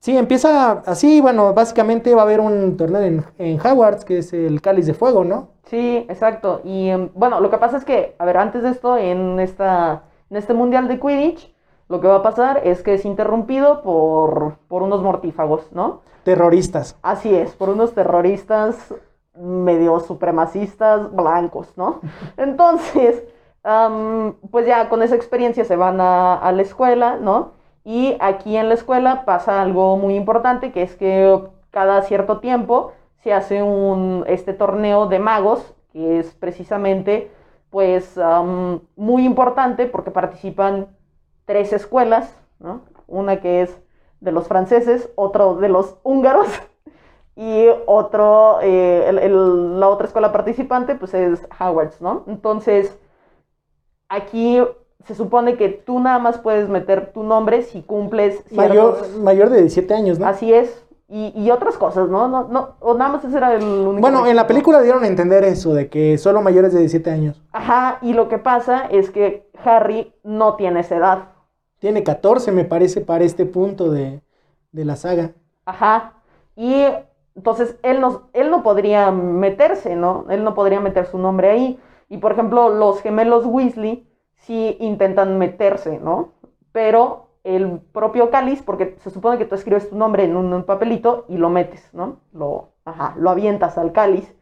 [0.00, 4.32] sí, empieza así, bueno, básicamente va a haber un torneo en, en Hogwarts que es
[4.32, 5.53] el Cáliz de Fuego, ¿no?
[5.66, 6.60] Sí, exacto.
[6.64, 10.02] Y em, bueno, lo que pasa es que, a ver, antes de esto, en esta,
[10.30, 11.54] en este mundial de Quidditch,
[11.88, 16.02] lo que va a pasar es que es interrumpido por, por unos mortífagos, ¿no?
[16.24, 16.96] Terroristas.
[17.02, 18.94] Así es, por unos terroristas
[19.34, 22.00] medio supremacistas blancos, ¿no?
[22.36, 23.24] Entonces,
[23.62, 27.52] am, pues ya con esa experiencia se van a, a la escuela, ¿no?
[27.84, 31.38] Y aquí en la escuela pasa algo muy importante, que es que
[31.70, 32.92] cada cierto tiempo
[33.24, 37.30] se hace un, este torneo de magos, que es precisamente,
[37.70, 38.18] pues,
[38.96, 40.88] muy importante porque participan
[41.46, 42.82] tres escuelas, ¿no?
[43.08, 43.80] Una que es
[44.20, 46.48] de los franceses, otro de los húngaros
[47.36, 52.24] y otro, eh, el- el- la otra escuela participante, pues es Howard's, ¿no?
[52.28, 52.96] Entonces,
[54.08, 54.60] aquí
[55.06, 59.18] se supone que tú nada más puedes meter tu nombre si cumples Mayor, ciertos...
[59.20, 60.26] mayor de 17 años, ¿no?
[60.26, 60.83] Así es.
[61.06, 62.28] Y, y otras cosas, ¿no?
[62.28, 64.00] No, no, o nada más ese era el único.
[64.00, 67.42] Bueno, en la película dieron a entender eso, de que solo mayores de 17 años.
[67.52, 71.28] Ajá, y lo que pasa es que Harry no tiene esa edad.
[71.78, 74.22] Tiene 14, me parece, para este punto de,
[74.72, 75.32] de la saga.
[75.66, 76.14] Ajá.
[76.56, 76.86] Y
[77.36, 80.26] entonces él no, él no podría meterse, ¿no?
[80.30, 81.80] Él no podría meter su nombre ahí.
[82.08, 86.32] Y por ejemplo, los gemelos Weasley sí intentan meterse, ¿no?
[86.72, 90.64] Pero el propio cáliz, porque se supone que tú escribes tu nombre en un, un
[90.64, 92.16] papelito y lo metes, ¿no?
[92.32, 94.34] Lo, ajá, lo avientas al cáliz.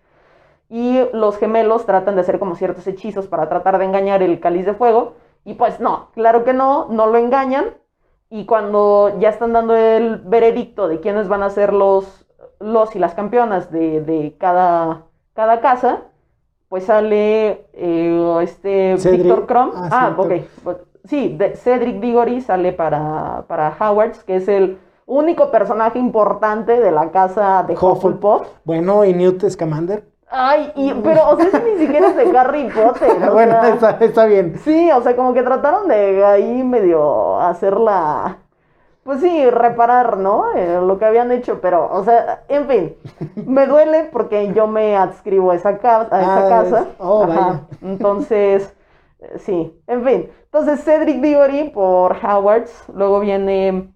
[0.69, 4.65] Y los gemelos tratan de hacer como ciertos hechizos para tratar de engañar el cáliz
[4.65, 5.15] de fuego.
[5.45, 7.67] Y pues no, claro que no, no lo engañan.
[8.31, 12.25] Y cuando ya están dando el veredicto de quiénes van a ser los,
[12.61, 15.03] los y las campeonas de, de cada,
[15.35, 16.05] cada casa,
[16.69, 19.25] pues sale eh, este Cedric.
[19.25, 19.73] Víctor Crumb.
[19.75, 20.33] Ah, Ah, ok.
[21.05, 26.91] Sí, de- Cedric Diggory sale para, para Howards, que es el único personaje importante de
[26.93, 28.47] la casa de Hufflepuff.
[28.65, 30.05] Bueno, y Newt Scamander.
[30.35, 33.31] Ay, y, pero, o sea, ese ni siquiera es de Harry Potter.
[33.33, 34.59] bueno, sea, está, está bien.
[34.65, 38.39] Sí, o sea, como que trataron de ahí medio hacerla,
[39.03, 40.55] pues sí, reparar, ¿no?
[40.55, 42.97] Eh, lo que habían hecho, pero, o sea, en fin,
[43.47, 46.79] me duele porque yo me adscribo a esa, ca- a esa Ah, casa.
[46.81, 47.61] es- oh, vaya.
[47.83, 48.75] Entonces,
[49.21, 50.31] eh, sí, en fin.
[50.53, 53.93] Entonces, Cedric Diggory por Howards, luego viene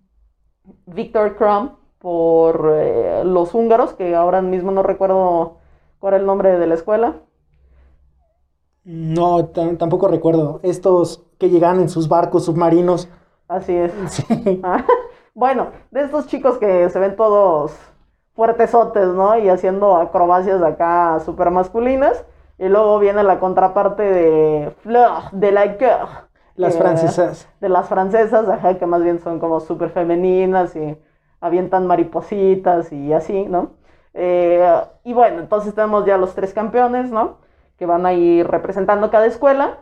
[0.87, 5.59] Victor Crumb por eh, los húngaros, que ahora mismo no recuerdo
[6.01, 7.17] cuál era el nombre de la escuela.
[8.85, 10.61] No, tam- tampoco recuerdo.
[10.63, 13.09] Estos que llegan en sus barcos submarinos.
[13.49, 13.93] Así es.
[14.11, 14.63] Sí.
[14.63, 14.85] Ah,
[15.35, 17.73] bueno, de estos chicos que se ven todos
[18.35, 19.39] fuertesotes, ¿no?
[19.39, 22.25] Y haciendo acrobacias acá súper masculinas.
[22.59, 26.26] Y luego viene la contraparte de Fleur de la Coeur.
[26.57, 27.49] Las francesas.
[27.61, 30.97] De las francesas, ajá, que más bien son como súper femeninas y
[31.41, 33.71] avientan maripositas y así, ¿no?
[34.15, 34.67] Eh,
[35.05, 37.39] y bueno, entonces tenemos ya los tres campeones, ¿no?
[37.77, 39.79] Que van a ir representando cada escuela.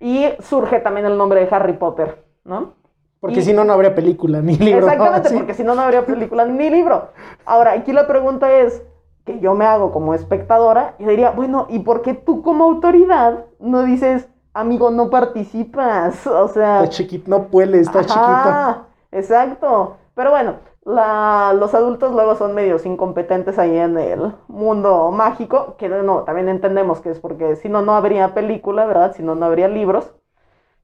[0.00, 2.74] Y surge también el nombre de Harry Potter, ¿no?
[3.20, 4.86] Porque Y- si no, no habría película ni libro.
[4.86, 7.08] Exactamente, porque si no, no habría película ni libro.
[7.44, 8.82] Ahora, aquí la pregunta es,
[9.28, 13.44] que yo me hago como espectadora, yo diría, bueno, ¿y por qué tú como autoridad
[13.60, 16.26] no dices, amigo, no participas?
[16.26, 16.82] O sea...
[16.82, 18.50] Está chiquito, no puede, está chiquito.
[18.50, 19.96] Ajá, exacto.
[20.14, 25.88] Pero bueno, la- los adultos luego son medios incompetentes ahí en el mundo mágico, que
[25.88, 29.14] no, también entendemos que es porque si no, no habría película, ¿verdad?
[29.16, 30.14] Si no, no habría libros.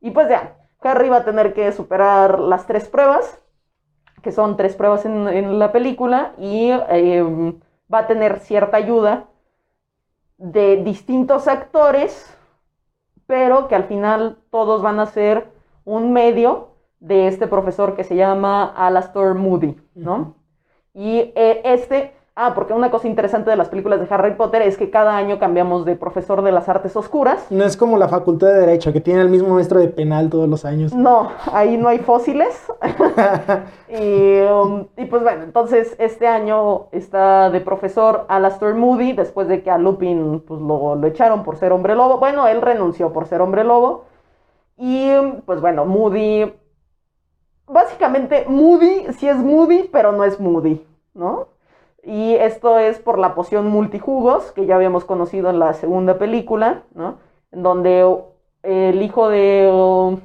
[0.00, 3.40] Y pues ya, Harry va a tener que superar las tres pruebas,
[4.22, 7.54] que son tres pruebas en, en la película, y eh,
[7.92, 9.28] va a tener cierta ayuda
[10.38, 12.33] de distintos actores,
[13.26, 15.52] pero que al final todos van a ser
[15.84, 16.68] un medio
[17.00, 20.36] de este profesor que se llama Alastor Moody, ¿no?
[20.94, 24.76] Y eh, este, ah, porque una cosa interesante de las películas de Harry Potter es
[24.76, 27.46] que cada año cambiamos de profesor de las artes oscuras.
[27.50, 30.48] No es como la facultad de Derecho, que tiene el mismo maestro de penal todos
[30.48, 30.92] los años.
[30.94, 32.54] No, ahí no hay fósiles.
[33.88, 39.62] y, um, y pues bueno, entonces este año está de profesor Alastor Moody, después de
[39.62, 42.18] que a Lupin pues, lo, lo echaron por ser hombre lobo.
[42.18, 44.04] Bueno, él renunció por ser hombre lobo.
[44.76, 46.52] Y um, pues bueno, Moody.
[47.66, 51.53] Básicamente, Moody sí es Moody, pero no es Moody, ¿no?
[52.06, 56.82] Y esto es por la poción multijugos que ya habíamos conocido en la segunda película,
[56.94, 57.16] ¿no?
[57.50, 58.24] En donde uh,
[58.62, 60.18] el hijo de uh,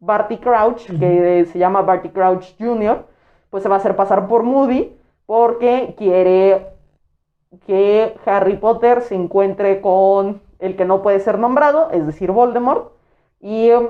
[0.00, 3.04] Barty Crouch, que se llama Barty Crouch Jr.,
[3.50, 6.66] pues se va a hacer pasar por Moody porque quiere
[7.66, 12.92] que Harry Potter se encuentre con el que no puede ser nombrado, es decir, Voldemort,
[13.40, 13.88] y um,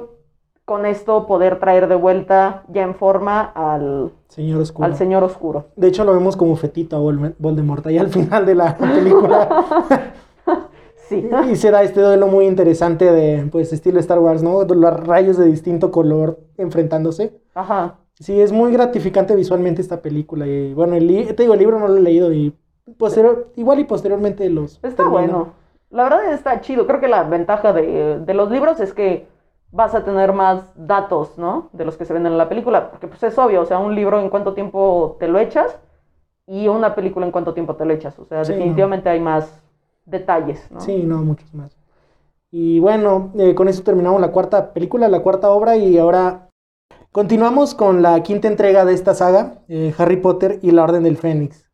[0.73, 4.87] con esto poder traer de vuelta ya en forma al, Señor Oscuro.
[4.87, 5.67] al Señor Oscuro.
[5.77, 9.65] De hecho, lo vemos como fetito a Vol- Voldemort ahí al final de la película.
[11.09, 11.29] Sí.
[11.51, 14.65] Y se da este duelo muy interesante de, pues, estilo Star Wars, ¿no?
[14.65, 17.39] Los rayos de distinto color enfrentándose.
[17.55, 17.99] Ajá.
[18.15, 20.47] Sí, es muy gratificante visualmente esta película.
[20.47, 22.55] Y bueno, el te digo, el libro no lo he leído y
[22.97, 24.77] posterior, igual y posteriormente los.
[24.77, 25.11] Está termino.
[25.11, 25.53] bueno.
[25.91, 26.87] La verdad está chido.
[26.87, 29.27] Creo que la ventaja de, de los libros es que
[29.73, 31.71] vas a tener más datos, ¿no?
[31.73, 32.91] De los que se ven en la película.
[32.91, 35.79] Porque pues es obvio, o sea, un libro en cuánto tiempo te lo echas
[36.47, 38.19] y una película en cuánto tiempo te lo echas.
[38.19, 39.61] O sea, Sí, definitivamente hay más
[40.05, 40.81] detalles, ¿no?
[40.81, 41.77] Sí, no, muchos más.
[42.51, 46.51] Y bueno, eh, con eso terminamos la cuarta película, la cuarta obra, y ahora
[47.11, 51.17] continuamos con la quinta entrega de esta saga, eh, Harry Potter y la Orden del
[51.17, 51.71] Fénix.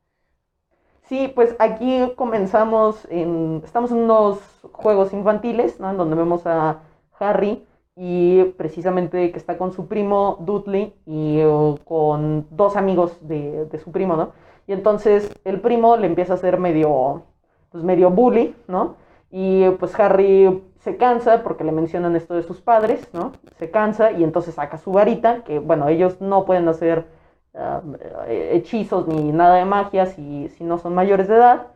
[1.08, 3.62] Sí, pues aquí comenzamos en...
[3.64, 4.38] Estamos en unos
[4.72, 5.90] juegos infantiles, ¿no?
[5.90, 6.80] En donde vemos a
[7.18, 7.64] Harry
[8.00, 13.78] y precisamente que está con su primo Dudley y eh, con dos amigos de, de
[13.80, 14.30] su primo, ¿no?
[14.68, 17.24] Y entonces el primo le empieza a hacer medio,
[17.72, 18.94] pues medio bully, ¿no?
[19.32, 23.32] Y eh, pues Harry se cansa porque le mencionan esto de sus padres, ¿no?
[23.58, 27.06] Se cansa y entonces saca su varita, que bueno, ellos no pueden hacer
[27.54, 27.82] ah,
[28.28, 31.66] eh, hechizos ni nada de magia si, si no son mayores de edad.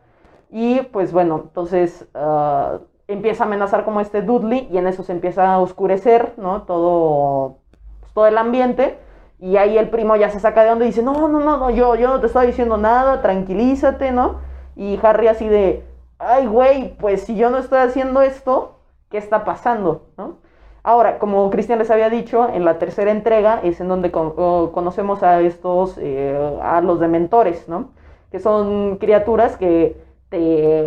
[0.49, 5.11] Y pues bueno, entonces ah, empieza a amenazar como este Dudley y en eso se
[5.11, 6.63] empieza a oscurecer, ¿no?
[6.63, 7.57] Todo,
[8.01, 8.97] pues, todo el ambiente.
[9.39, 11.69] Y ahí el primo ya se saca de onda y dice, no, no, no, no,
[11.69, 14.37] yo, yo no te estoy diciendo nada, tranquilízate, ¿no?
[14.75, 15.83] Y Harry así de,
[16.19, 20.07] ay, güey, pues si yo no estoy haciendo esto, ¿qué está pasando?
[20.17, 20.37] ¿no?
[20.83, 24.31] Ahora, como Cristian les había dicho, en la tercera entrega es en donde con-
[24.71, 27.89] conocemos a estos, eh, a los dementores, ¿no?
[28.31, 29.97] Que son criaturas que
[30.29, 30.85] te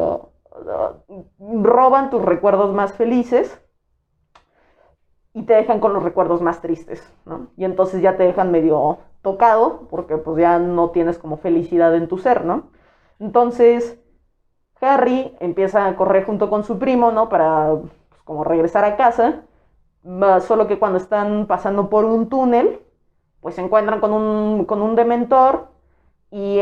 [1.39, 3.61] roban tus recuerdos más felices
[5.35, 7.49] y te dejan con los recuerdos más tristes, ¿no?
[7.57, 12.09] Y entonces ya te dejan medio tocado porque pues ya no tienes como felicidad en
[12.09, 12.71] tu ser, ¿no?
[13.19, 13.99] Entonces,
[14.81, 17.29] Harry empieza a correr junto con su primo, ¿no?
[17.29, 17.75] Para
[18.09, 19.43] pues, como regresar a casa.
[20.47, 22.81] Solo que cuando están pasando por un túnel,
[23.41, 25.69] pues se encuentran con un, con un dementor.
[26.31, 26.61] Y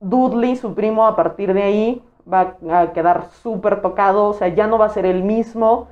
[0.00, 4.26] Dudley, su primo, a partir de ahí va a quedar súper tocado.
[4.28, 5.88] O sea, ya no va a ser el mismo.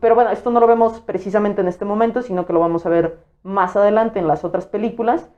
[0.00, 2.88] Pero bueno, esto no lo vemos precisamente en este momento, sino que lo vamos a
[2.88, 5.28] ver más adelante en las otras películas.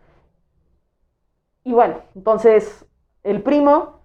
[1.64, 2.86] Y bueno, entonces
[3.22, 4.00] el primo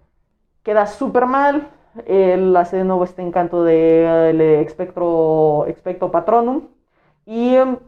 [0.62, 1.70] queda súper mal.
[2.06, 6.68] Él hace de nuevo este encanto de el Expectro, Expecto Patronum.
[7.26, 7.78] Y em,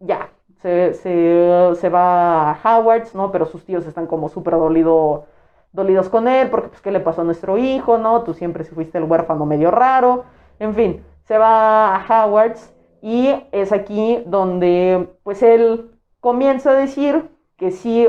[0.00, 0.30] ya,
[0.62, 3.32] se, se- se va a Howard's, ¿no?
[3.32, 5.26] Pero sus tíos están como súper dolido,
[5.74, 8.22] dolidos con él, porque pues, ¿qué le pasó a nuestro hijo, no?
[8.22, 10.24] Tú siempre fuiste el huérfano medio raro.
[10.58, 17.28] En fin, se va a Howard's y es aquí donde, pues, él comienza a decir
[17.56, 18.08] que sí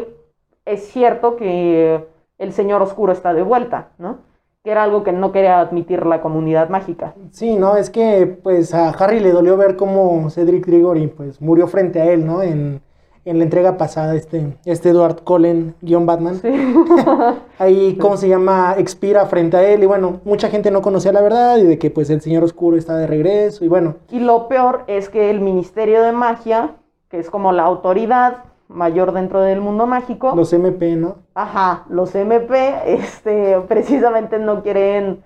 [0.63, 2.05] es cierto que
[2.37, 4.19] el Señor Oscuro está de vuelta, ¿no?
[4.63, 7.13] Que era algo que no quería admitir la comunidad mágica.
[7.31, 11.67] Sí, no, es que pues a Harry le dolió ver cómo Cedric Diggory pues murió
[11.67, 12.41] frente a él, ¿no?
[12.41, 12.81] En,
[13.25, 16.39] en la entrega pasada, este, este Edward Cullen, guion Batman.
[17.57, 18.75] Ahí, ¿cómo se llama?
[18.77, 21.89] Expira frente a él y bueno, mucha gente no conocía la verdad y de que
[21.89, 25.41] pues el Señor Oscuro está de regreso y bueno, Y lo peor es que el
[25.41, 26.75] Ministerio de Magia,
[27.09, 31.17] que es como la autoridad mayor dentro del mundo mágico, los MP, ¿no?
[31.33, 35.23] Ajá, los MP, este, precisamente no quieren,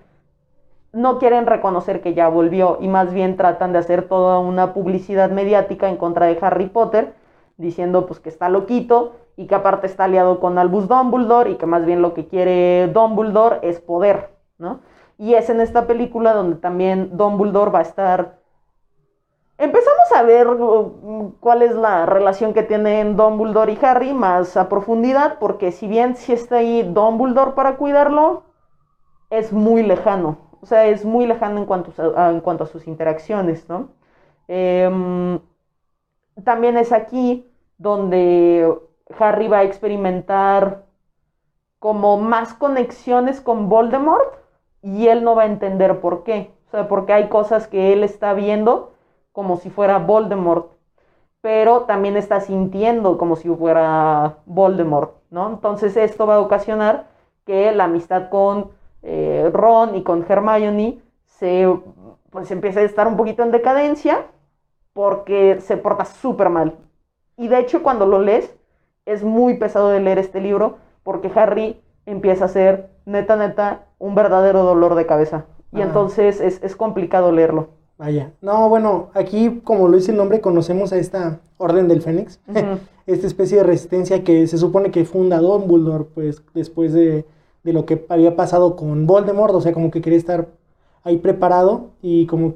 [0.94, 5.30] no quieren reconocer que ya volvió y más bien tratan de hacer toda una publicidad
[5.30, 7.19] mediática en contra de Harry Potter,
[7.60, 11.66] diciendo pues que está loquito y que aparte está aliado con Albus Dumbledore y que
[11.66, 14.80] más bien lo que quiere Dumbledore es poder, ¿no?
[15.18, 18.40] Y es en esta película donde también Dumbledore va a estar
[19.60, 24.70] Empezamos a ver uh, cuál es la relación que tienen Dumbledore y Harry más a
[24.70, 28.44] profundidad, porque si bien sí está ahí Dumbledore para cuidarlo,
[29.28, 30.38] es muy lejano.
[30.62, 33.90] O sea, es muy lejano en cuanto a, sus interacciones, ¿no?
[34.48, 35.38] Em,
[36.42, 37.49] también es aquí
[37.80, 38.78] donde
[39.18, 40.84] Harry va a experimentar
[41.78, 44.34] como más conexiones con Voldemort
[44.82, 46.52] y él no va a entender por qué.
[46.68, 48.92] O sea, porque hay cosas que él está viendo
[49.32, 50.72] como si fuera Voldemort,
[51.40, 55.48] pero también está sintiendo como si fuera Voldemort, ¿no?
[55.48, 57.06] Entonces esto va a ocasionar
[57.46, 58.72] que la amistad con
[59.02, 61.66] eh, Ron y con Hermione se
[62.28, 64.26] pues empiece a estar un poquito en decadencia
[64.92, 66.76] porque se porta súper mal.
[67.40, 68.54] Y de hecho cuando lo lees
[69.06, 74.14] es muy pesado de leer este libro porque Harry empieza a ser neta neta un
[74.14, 75.46] verdadero dolor de cabeza.
[75.72, 75.84] Y Ah.
[75.84, 77.68] entonces es, es complicado leerlo.
[77.96, 78.32] Vaya.
[78.42, 82.40] No, bueno, aquí, como lo dice el nombre, conocemos a esta Orden del Fénix.
[83.06, 87.24] Esta especie de resistencia que se supone que funda Dumbledore, pues, después de,
[87.64, 89.54] de lo que había pasado con Voldemort.
[89.54, 90.46] O sea, como que quería estar
[91.02, 92.54] ahí preparado y como,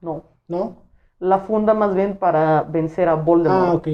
[0.00, 0.22] No.
[0.48, 0.76] ¿no?
[1.18, 3.68] La funda más bien para vencer a Voldemort.
[3.68, 3.88] Ah, ok.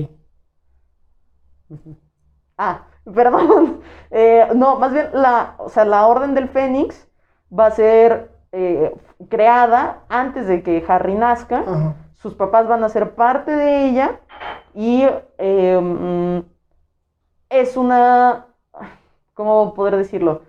[2.59, 3.81] Ah, perdón.
[4.17, 7.09] Eh, no, más bien la, o sea, la Orden del Fénix
[7.51, 8.95] va a ser eh,
[9.29, 11.65] creada antes de que Harry nazca.
[12.15, 14.21] Sus papás van a ser parte de ella
[14.73, 15.05] y
[15.39, 16.47] eh, mm,
[17.49, 18.47] es una,
[19.35, 20.43] ¿cómo poder decirlo?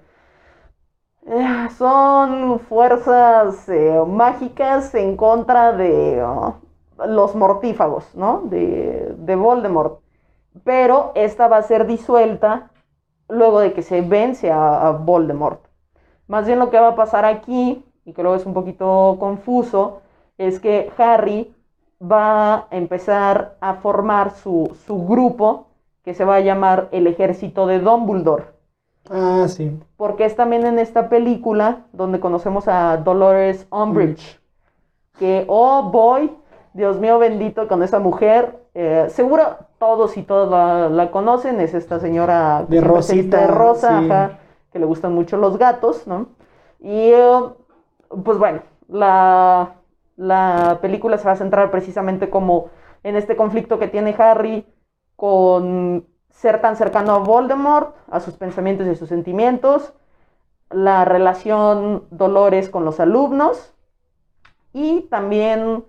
[1.26, 3.68] Eh, son fuerzas
[4.08, 6.62] mágicas en contra de oh,
[7.08, 8.42] los mortífagos, ¿no?
[8.46, 10.00] De, de Voldemort.
[10.64, 12.72] Pero esta va a ser disuelta
[13.28, 15.66] luego de que se vence a, a Voldemort.
[16.28, 20.02] Más bien lo que va a pasar aquí, y que es un poquito confuso,
[20.38, 21.54] es que Harry
[22.02, 25.68] va a empezar a formar su, su grupo
[26.04, 28.46] que se va a llamar el ejército de Dumbledore.
[29.10, 29.80] Ah, sí.
[29.98, 34.40] Porque es también en esta película donde conocemos a Dolores Umbridge.
[35.18, 36.32] Que, oh boy,
[36.76, 38.60] Dios mío bendito con esa mujer.
[38.74, 41.62] Eh, seguro todos y todas la, la conocen.
[41.62, 44.12] Es esta señora De viste de rosita, rosa, sí.
[44.12, 44.40] ajá,
[44.74, 46.28] que le gustan mucho los gatos, ¿no?
[46.82, 47.40] Y eh,
[48.26, 49.76] pues bueno, la,
[50.18, 52.70] la película se va a centrar precisamente como
[53.04, 54.68] en este conflicto que tiene Harry
[55.16, 59.94] con ser tan cercano a Voldemort, a sus pensamientos y a sus sentimientos,
[60.72, 63.74] la relación Dolores con los alumnos
[64.74, 65.86] y también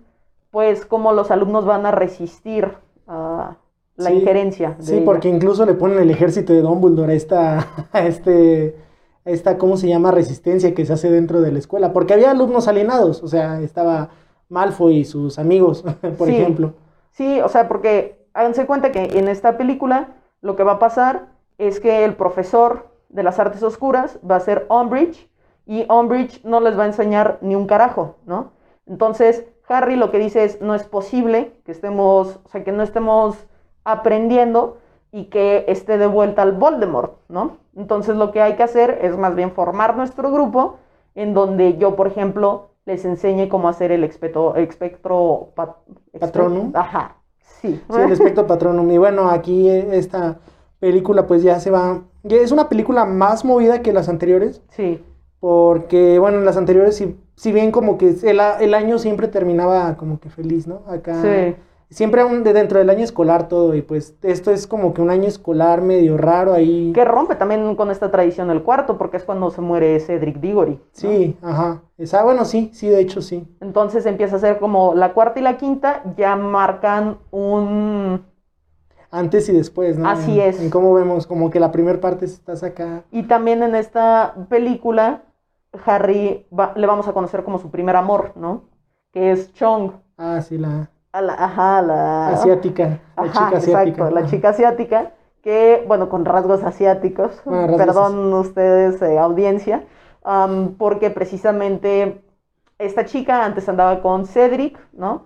[0.57, 2.73] pues cómo los alumnos van a resistir
[3.05, 3.57] a
[3.95, 4.71] la Sí, injerencia.
[4.79, 5.05] de Sí, ella.
[5.05, 8.75] porque incluso le ponen el ejército de Dumbledore a esta, a este,
[9.23, 10.09] a esta, ¿cómo se llama?
[10.09, 11.93] Resistencia que se hace dentro de la escuela.
[11.93, 14.09] Porque había alumnos alienados, o sea, estaba
[14.49, 15.83] Malfoy y sus amigos,
[16.17, 16.35] por Sí.
[16.37, 16.73] ejemplo.
[17.11, 21.27] Sí, o sea, porque háganse cuenta que en esta película lo que va a pasar
[21.59, 25.29] es que el profesor de las artes oscuras va a ser Umbridge
[25.67, 28.53] y Umbridge no les va a enseñar ni un carajo, ¿no?
[28.87, 32.83] Entonces, Harry lo que dice es, no es posible que estemos, o sea, que no
[32.83, 33.35] estemos
[33.83, 34.77] aprendiendo
[35.11, 37.57] y que esté de vuelta al Voldemort, ¿no?
[37.75, 40.77] Entonces, lo que hay que hacer es más bien formar nuestro grupo
[41.15, 45.77] en donde yo, por ejemplo, les enseñe cómo hacer el espectro, espectro pat-
[46.19, 46.71] Patronum.
[46.73, 47.79] Ajá, sí.
[47.89, 48.89] Sí, el espectro patronum.
[48.91, 50.39] Y bueno, aquí eh, esta
[50.79, 52.03] película pues ya se va...
[52.23, 54.61] es una película más movida que las anteriores.
[54.69, 55.03] Sí,
[55.39, 59.95] Porque, bueno, en las anteriores, si, si bien como que el, el año siempre terminaba
[59.97, 60.81] como que feliz, ¿no?
[60.87, 61.55] Acá sí.
[61.89, 63.75] siempre aún de dentro del año escolar todo.
[63.75, 66.91] Y pues esto es como que un año escolar medio raro ahí.
[66.93, 70.71] Que rompe también con esta tradición el cuarto, porque es cuando se muere Cedric Diggory.
[70.73, 70.79] ¿no?
[70.93, 71.83] Sí, ajá.
[71.97, 73.47] Esa, bueno, sí, sí, de hecho sí.
[73.61, 78.25] Entonces empieza a ser como la cuarta y la quinta ya marcan un...
[79.09, 80.09] Antes y después, ¿no?
[80.09, 80.59] Así En- es.
[80.61, 83.03] En cómo vemos, como que la primera parte estás acá.
[83.11, 85.23] Y también en esta película,
[85.85, 88.63] Harry va- le vamos a conocer como su primer amor, ¿no?
[89.11, 89.91] Que es Chong.
[90.17, 91.97] Ah, sí, la A la, ajá, la...
[92.33, 92.99] asiática.
[93.17, 94.03] La Ajá, chica asiática.
[94.03, 95.13] exacto, la chica asiática,
[95.43, 99.85] que, bueno, con rasgos asiáticos, Ah, rasgos perdón ustedes, eh, audiencia,
[100.77, 102.21] porque precisamente
[102.79, 105.25] esta chica antes andaba con Cedric, ¿no?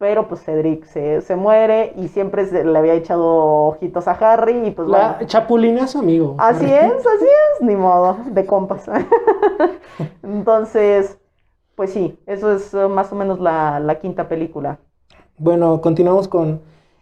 [0.00, 4.66] Pero pues Cedric se, se muere y siempre se- le había echado ojitos a Harry
[4.66, 5.26] y pues La bueno.
[5.28, 6.36] chapulina a su amigo.
[6.38, 8.88] Así es, así es, ni modo, de compas.
[10.22, 11.18] Entonces,
[11.76, 14.78] pues sí, eso es eh, más o menos la, la quinta película.
[15.38, 16.60] Bueno, continuamos con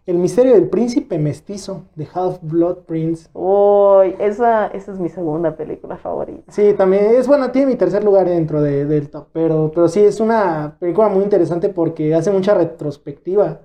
[0.09, 3.29] El misterio del príncipe mestizo de Half-Blood Prince.
[3.35, 6.51] Uy, esa, esa es mi segunda película favorita.
[6.51, 10.01] Sí, también es bueno, tiene mi tercer lugar dentro de- del top, pero, pero sí,
[10.01, 13.61] es una película muy interesante porque hace mucha retrospectiva.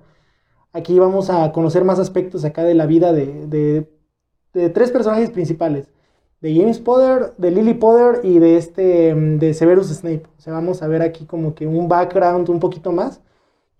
[0.74, 3.90] Aquí vamos a conocer más aspectos acá de la vida de, de-
[4.52, 5.88] de tres personajes principales.
[6.42, 10.24] De James Potter, de Lily Potter y de este, de Severus Snape.
[10.36, 13.22] O sea, vamos a ver aquí como que un background un poquito más.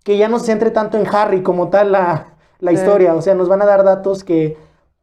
[0.02, 2.76] Que ya no se centre tanto en Harry como tal la, la Sí.
[2.78, 3.14] historia.
[3.14, 4.56] O sea, nos van a dar datos que,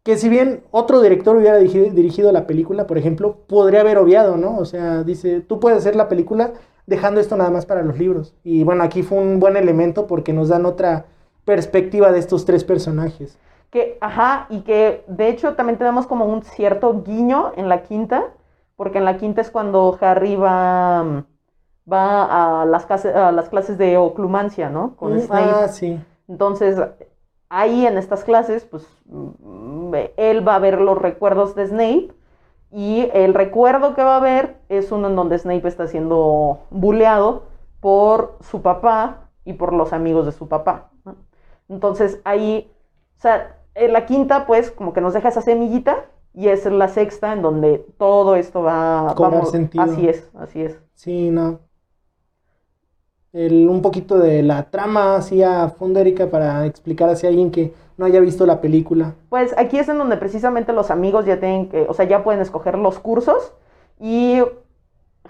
[0.03, 4.37] que si bien otro director hubiera dirigido, dirigido la película, por ejemplo, podría haber obviado,
[4.37, 4.57] ¿no?
[4.57, 6.53] O sea, dice, tú puedes hacer la película
[6.87, 8.33] dejando esto nada más para los libros.
[8.43, 11.05] Y bueno, aquí fue un buen elemento porque nos dan otra
[11.45, 13.37] perspectiva de estos tres personajes.
[13.69, 18.25] Que, ajá, y que de hecho también tenemos como un cierto guiño en la quinta,
[18.75, 21.23] porque en la quinta es cuando Harry va,
[21.91, 24.95] va a las, clases, a las clases de oclumancia, ¿no?
[24.97, 25.51] Con Mm, Snape.
[25.53, 25.99] Ah, sí.
[26.27, 26.77] Entonces,
[27.51, 32.13] ahí en estas clases, pues mm, él va a ver los recuerdos de Snape
[32.71, 37.43] y el recuerdo que va a ver es uno en donde Snape está siendo buleado
[37.81, 40.91] por su papá y por los amigos de su papá.
[41.03, 41.17] ¿no?
[41.67, 42.71] Entonces, ahí,
[43.17, 46.87] o sea, en la quinta, pues, como que nos deja esa semillita Y es la
[46.87, 49.15] sexta en donde todo esto va a.
[49.83, 50.79] Así es, así es.
[50.93, 51.59] Sí, no.
[53.34, 58.05] El, un poquito de la trama así a fondo, para explicar hacia alguien que no
[58.05, 59.13] haya visto la película.
[59.29, 62.41] Pues aquí es en donde precisamente los amigos ya tienen que, o sea, ya pueden
[62.41, 63.53] escoger los cursos
[63.99, 64.41] y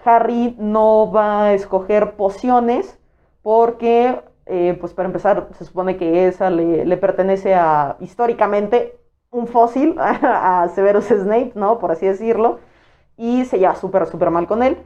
[0.04, 2.98] Harry no va a escoger pociones
[3.42, 8.98] porque, eh, pues para empezar, se supone que esa le, le pertenece a, históricamente,
[9.32, 11.80] un fósil, a Severus Snape, ¿no?
[11.80, 12.60] Por así decirlo,
[13.18, 14.78] y se lleva súper, súper mal con él.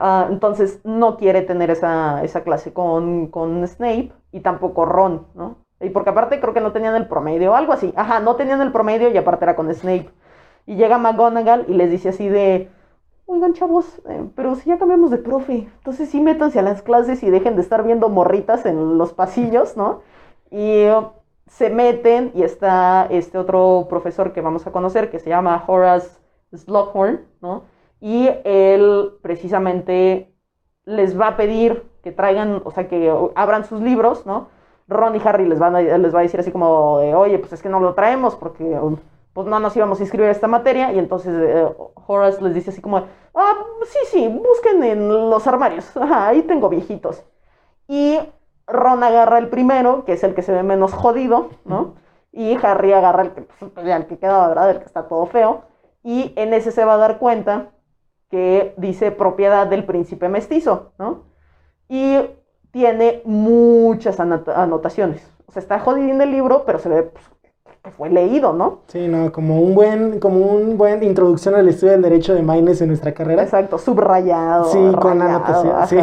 [0.00, 5.56] Ah, entonces no quiere tener esa, esa clase con, con Snape y tampoco Ron, ¿no?
[5.80, 7.92] Y porque aparte creo que no tenían el promedio o algo así.
[7.96, 10.10] Ajá, no tenían el promedio y aparte era con Snape.
[10.66, 12.70] Y llega McGonagall y les dice así de,
[13.26, 17.22] oigan chavos, eh, pero si ya cambiamos de profe, entonces sí métanse a las clases
[17.22, 20.02] y dejen de estar viendo morritas en los pasillos, ¿no?
[20.50, 21.10] Y uh,
[21.48, 26.18] se meten y está este otro profesor que vamos a conocer que se llama Horace
[26.54, 27.64] Slughorn, ¿no?
[28.00, 30.34] Y él precisamente
[30.84, 34.48] les va a pedir que traigan, o sea, que abran sus libros, ¿no?
[34.86, 37.52] Ron y Harry les, van a, les va a decir así como de, oye, pues
[37.52, 38.78] es que no lo traemos porque
[39.34, 40.92] pues no nos íbamos a inscribir a esta materia.
[40.92, 41.68] Y entonces eh,
[42.06, 47.22] Horace les dice así como, ah, sí, sí, busquen en los armarios, ahí tengo viejitos.
[47.86, 48.18] Y
[48.66, 51.94] Ron agarra el primero, que es el que se ve menos jodido, ¿no?
[52.32, 54.70] Y Harry agarra el que, pues, el que queda, ¿verdad?
[54.70, 55.62] El que está todo feo.
[56.02, 57.70] Y en ese se va a dar cuenta
[58.30, 61.24] que dice propiedad del príncipe mestizo, ¿no?
[61.88, 62.18] Y
[62.70, 65.26] tiene muchas anot- anotaciones.
[65.46, 67.24] O sea, está jodido en el libro, pero se ve pues,
[67.82, 68.80] que fue leído, ¿no?
[68.88, 72.80] Sí, no, como un buen, como un buen introducción al estudio del derecho de Maynes
[72.82, 73.42] en nuestra carrera.
[73.42, 74.64] Exacto, subrayado.
[74.66, 75.96] Sí, con anotación, sí.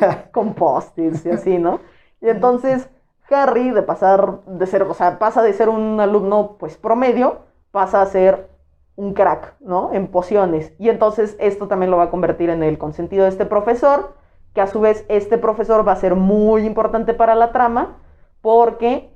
[0.32, 1.80] con post-its y así, ¿no?
[2.20, 2.88] Y entonces
[3.30, 7.38] Harry, de pasar de ser, o sea, pasa de ser un alumno, pues, promedio,
[7.70, 8.48] pasa a ser
[8.96, 9.92] un crack, ¿no?
[9.92, 10.72] En pociones.
[10.78, 14.14] Y entonces esto también lo va a convertir en el consentido de este profesor,
[14.54, 17.98] que a su vez este profesor va a ser muy importante para la trama,
[18.42, 19.10] porque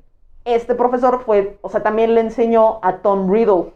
[0.45, 3.75] este profesor fue, o sea, también le enseñó a Tom Riddle.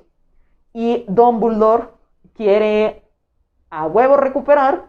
[0.73, 1.89] Y Dumbledore
[2.35, 3.03] quiere
[3.71, 4.85] a huevo recuperar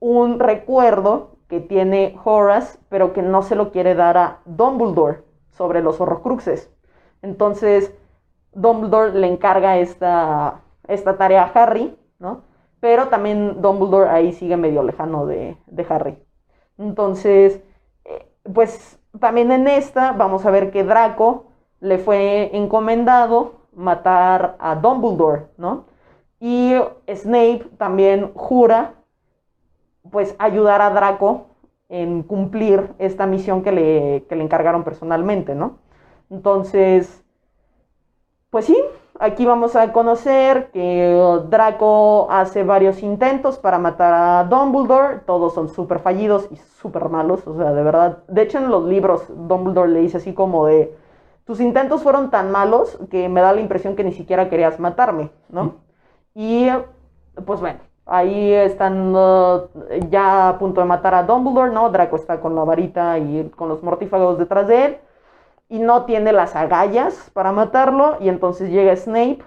[0.00, 5.82] un recuerdo que tiene Horace, pero que no se lo quiere dar a Dumbledore sobre
[5.82, 6.70] los horrocruxes.
[7.22, 7.94] Entonces,
[8.52, 12.42] Dumbledore le encarga esta, esta tarea a Harry, ¿no?
[12.80, 16.18] Pero también Dumbledore ahí sigue medio lejano de, de Harry.
[16.78, 17.60] Entonces,
[18.04, 21.46] eh, pues también en esta vamos a ver que Draco
[21.80, 25.84] le fue encomendado matar a Dumbledore, ¿no?
[26.40, 26.74] Y
[27.08, 28.94] Snape también jura,
[30.10, 31.46] pues, ayudar a Draco
[31.88, 35.78] en cumplir esta misión que le, que le encargaron personalmente, ¿no?
[36.30, 37.24] Entonces,
[38.50, 38.78] pues sí,
[39.18, 45.68] aquí vamos a conocer que Draco hace varios intentos para matar a Dumbledore, todos son
[45.68, 48.18] súper fallidos y súper malos, o sea, de verdad.
[48.28, 50.96] De hecho, en los libros, Dumbledore le dice así como de,
[51.44, 55.30] tus intentos fueron tan malos que me da la impresión que ni siquiera querías matarme,
[55.48, 55.76] ¿no?
[56.34, 56.68] Y
[57.44, 59.68] pues bueno, ahí están uh,
[60.10, 61.90] ya a punto de matar a Dumbledore, ¿no?
[61.90, 64.98] Draco está con la varita y con los mortífagos detrás de él
[65.68, 69.42] y no tiene las agallas para matarlo y entonces llega Snape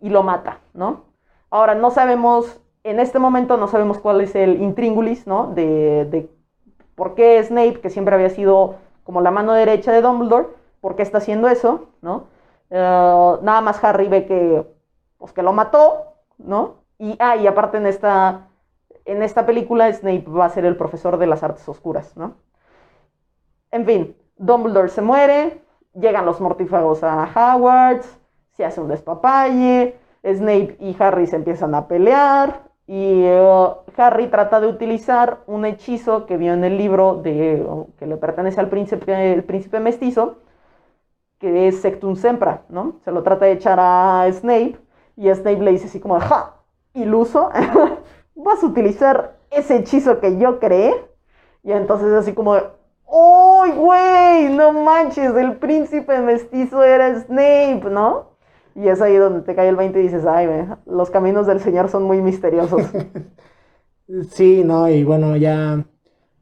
[0.00, 1.04] y lo mata, ¿no?
[1.50, 5.52] Ahora no sabemos, en este momento no sabemos cuál es el intríngulis, ¿no?
[5.54, 6.30] De, de
[6.94, 10.48] por qué Snape, que siempre había sido como la mano derecha de Dumbledore,
[10.80, 12.26] por qué está haciendo eso, ¿no?
[12.70, 14.66] Uh, nada más Harry ve que,
[15.16, 16.82] pues, que lo mató, ¿no?
[16.98, 18.48] Y, ah, y aparte en esta,
[19.04, 22.34] en esta película Snape va a ser el profesor de las artes oscuras, ¿no?
[23.70, 25.60] En fin, Dumbledore se muere,
[25.94, 28.18] llegan los mortífagos a Hogwarts,
[28.52, 34.60] se hace un despapalle, Snape y Harry se empiezan a pelear y uh, Harry trata
[34.60, 38.68] de utilizar un hechizo que vio en el libro de, uh, que le pertenece al
[38.68, 40.38] príncipe, el príncipe mestizo,
[41.38, 42.96] que es Sectum Sempra, ¿no?
[43.04, 44.78] Se lo trata de echar a Snape
[45.16, 46.54] y Snape le dice así como, ¡ja!
[46.94, 47.50] Iluso,
[48.34, 50.94] vas a utilizar ese hechizo que yo creé.
[51.62, 52.56] Y entonces así como,
[53.10, 54.48] ¡Uy, güey!
[54.54, 58.36] No manches, el príncipe mestizo era Snape, ¿no?
[58.74, 61.60] Y es ahí donde te cae el 20 y dices, ay, ve, los caminos del
[61.60, 62.82] Señor son muy misteriosos.
[64.30, 65.84] Sí, no, y bueno, ya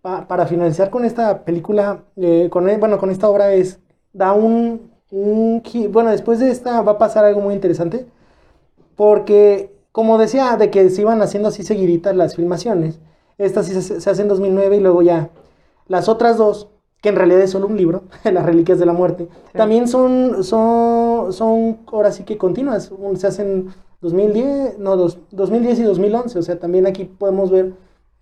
[0.03, 3.81] pa- para finalizar con esta película, eh, con, e- bueno, con esta obra es,
[4.13, 8.07] da un, un bueno, después de esta va a pasar algo muy interesante,
[8.97, 13.01] porque como decía, de que se iban haciendo así seguiditas las filmaciones,
[13.39, 15.31] esta sí se, se hace en 2009 y luego ya
[15.89, 16.69] las otras dos,
[17.03, 21.33] que en realidad es solo un libro, Las Reliquias de la Muerte, también son, son,
[21.33, 23.69] son, ahora sí que continuas, se hacen
[24.01, 27.75] 2010, no, dos- 2010 y 2011, o sea, también aquí podemos ver,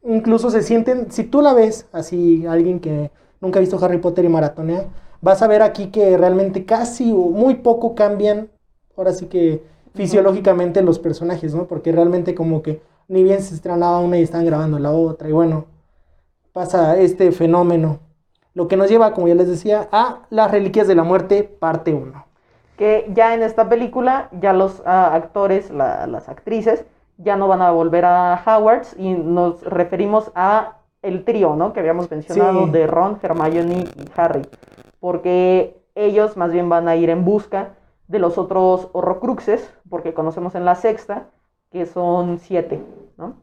[0.02, 3.10] incluso se sienten, si tú la ves, así alguien que
[3.40, 4.86] nunca ha visto Harry Potter y maratonea,
[5.20, 8.50] vas a ver aquí que realmente casi o muy poco cambian,
[8.96, 9.62] ahora sí que
[9.94, 11.66] fisiológicamente los personajes, ¿no?
[11.66, 15.32] Porque realmente como que ni bien se estrenaba una y están grabando la otra, y
[15.32, 15.66] bueno,
[16.55, 17.98] pasa este fenómeno.
[18.55, 21.92] Lo que nos lleva, como ya les decía, a Las Reliquias de la Muerte, parte
[21.92, 22.24] 1.
[22.76, 26.86] que ya en esta película, ya los ah, actores, la- las actrices,
[27.18, 31.72] ya no van a volver a Howards y nos referimos a el trío, ¿no?
[31.72, 32.70] Que habíamos mencionado Sí.
[32.72, 34.42] de Ron, Hermione y Harry.
[35.00, 37.74] Porque ellos más bien van a ir en busca
[38.09, 41.28] de los otros horrocruxes, porque conocemos en la sexta
[41.70, 42.82] que son siete,
[43.16, 43.34] ¿no?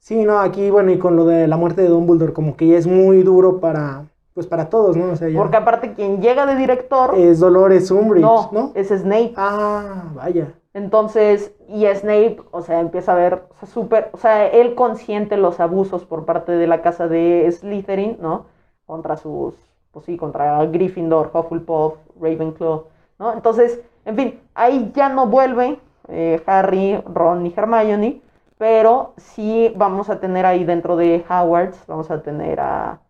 [0.00, 2.78] Sí, no, aquí, bueno, y con lo de la muerte de Dumbledore, como que ya
[2.78, 5.12] es muy duro para, pues para todos, ¿no?
[5.12, 8.72] O sea, ya Porque aparte quien llega de director, es Dolores Umbridge, no, ¿no?
[8.74, 9.34] es Snape.
[9.36, 10.54] Ah, vaya.
[10.72, 15.36] Entonces, y Snape, o sea, empieza a ver, o sea, súper, o sea, él consiente
[15.36, 18.46] los abusos por parte de la casa de Slytherin, ¿no?
[18.86, 19.54] Contra sus,
[19.92, 22.84] pues sí, contra Gryffindor, Hufflepuff, Ravenclaw,
[23.18, 23.32] ¿no?
[23.34, 25.78] Entonces, en fin, ahí ya no vuelve
[26.08, 28.22] eh, Harry, Ron ni Hermione,
[28.60, 33.00] pero sí vamos a tener ahí dentro de Hogwarts, vamos a tener a,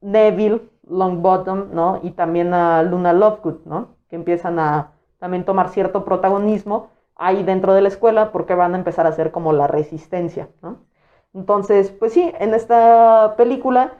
[0.00, 1.98] Neville Longbottom, ¿no?
[2.04, 3.96] Y también a Luna Lovegood, ¿no?
[4.08, 8.78] Que empiezan a también tomar cierto protagonismo ahí dentro de la escuela porque van a
[8.78, 10.78] empezar a ser como la resistencia, ¿no?
[11.34, 13.94] Entonces, pues sí, en esta película,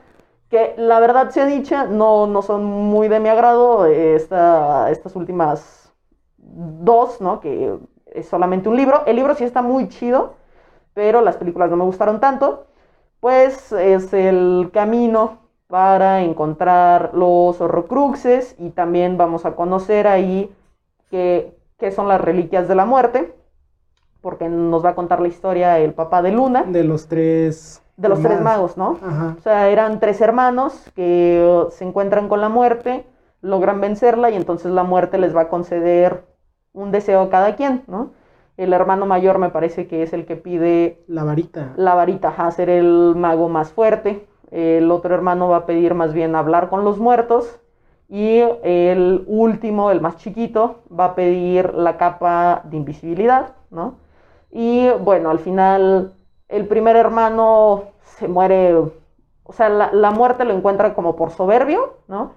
[0.49, 5.15] que la verdad sea dicha, no, no son muy de mi agrado, eh, esta- estas
[5.17, 5.93] últimas
[6.37, 7.41] dos, ¿no?
[7.41, 7.77] Que
[8.13, 9.03] es solamente un libro.
[9.05, 10.33] El libro sí está muy chido,
[10.93, 12.65] pero las películas no me gustaron tanto.
[13.19, 20.53] Pues es el camino para encontrar los horrocruxes y también vamos a conocer ahí
[21.09, 23.33] qué, qué son las reliquias de la muerte,
[24.21, 27.81] porque nos va a contar la historia el papá de Luna, De los tres.
[27.97, 28.99] de los tres magos, ¿no?
[29.03, 29.35] Ajá.
[29.37, 33.05] O sea, eran tres hermanos que uh, se encuentran con la muerte,
[33.41, 36.25] logran vencerla y entonces la muerte les va a conceder
[36.73, 38.11] un deseo a cada quien, ¿no?
[38.57, 41.73] El hermano mayor me parece que es el que pide La varita.
[41.75, 44.27] la varita, ajá, ser el mago más fuerte.
[44.51, 47.59] El otro hermano va a pedir más bien hablar con los muertos.
[48.09, 53.95] Y el último, el más chiquito, va a pedir la capa de invisibilidad, ¿no?
[54.51, 56.13] Y bueno, al final
[56.47, 61.95] el primer hermano se muere, o sea, la, la muerte lo encuentra como por soberbio,
[62.07, 62.33] ¿no?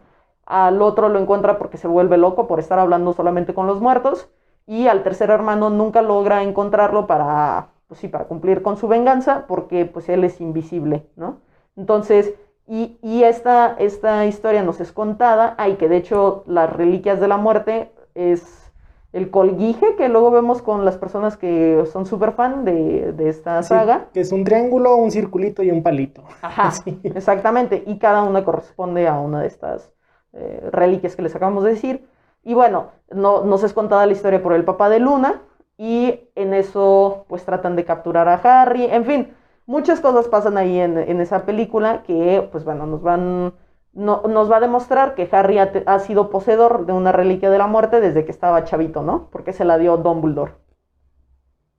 [0.46, 4.28] Al otro lo encuentra porque se vuelve loco por estar hablando solamente con los muertos.
[4.66, 9.44] Y al tercer hermano nunca logra encontrarlo para, pues sí, para cumplir con su venganza
[9.46, 11.38] porque pues él es invisible, ¿no?
[11.76, 12.34] Entonces,
[12.66, 17.28] y, y esta, esta historia nos es contada, ay, que de hecho las reliquias de
[17.28, 18.72] la muerte es
[19.12, 23.62] el colguije que luego vemos con las personas que son súper fan de, de esta
[23.62, 24.08] Sí, saga.
[24.12, 26.24] que es un triángulo, un circulito y un palito.
[26.40, 27.00] Ajá, Sí.
[27.02, 27.82] exactamente.
[27.86, 29.92] Y cada una corresponde a una de estas
[30.36, 32.06] eh, reliquias que les acabamos de decir.
[32.44, 35.42] Y bueno, no, nos es contada la historia por el papá de Luna.
[35.78, 38.84] Y en eso, pues tratan de capturar a Harry.
[38.84, 39.34] En fin,
[39.66, 43.54] muchas cosas pasan ahí en, en esa película que, pues bueno, nos van.
[43.92, 47.58] no- nos va a demostrar que Harry ha, ha sido poseedor de una reliquia de
[47.58, 49.28] la muerte desde que estaba chavito, ¿no?
[49.30, 50.52] Porque se la dio Dumbledore.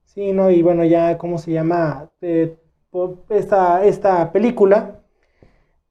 [0.05, 0.49] Sí, ¿no?
[0.49, 2.09] Y bueno, ya, ¿cómo se llama?
[2.21, 2.57] Eh,
[3.29, 5.01] esta, esta película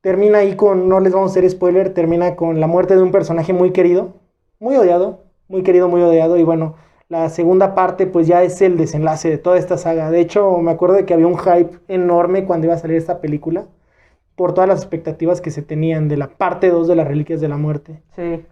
[0.06, 3.10] termina ahí con, no les vamos a hacer spoiler, termina con la muerte de un
[3.10, 4.14] personaje muy querido,
[4.60, 6.36] muy odiado, muy querido, muy odiado.
[6.36, 6.76] Y bueno,
[7.08, 10.12] la segunda parte pues ya es el desenlace de toda esta saga.
[10.12, 13.20] De hecho, me acuerdo de que había un hype enorme cuando iba a salir esta
[13.20, 13.66] película,
[14.36, 17.48] por todas las expectativas que se tenían de la parte 2 de las Reliquias de
[17.48, 18.00] la Muerte.
[18.14, 18.46] Sí.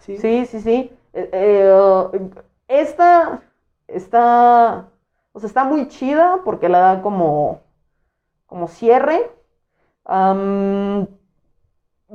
[0.00, 0.92] Sí, Sí, sí, sí.
[1.14, 2.20] Eh, eh,
[2.68, 3.40] esta
[3.88, 4.90] está,
[5.32, 7.62] o sea, está muy chida porque la da como,
[8.44, 9.30] como cierre.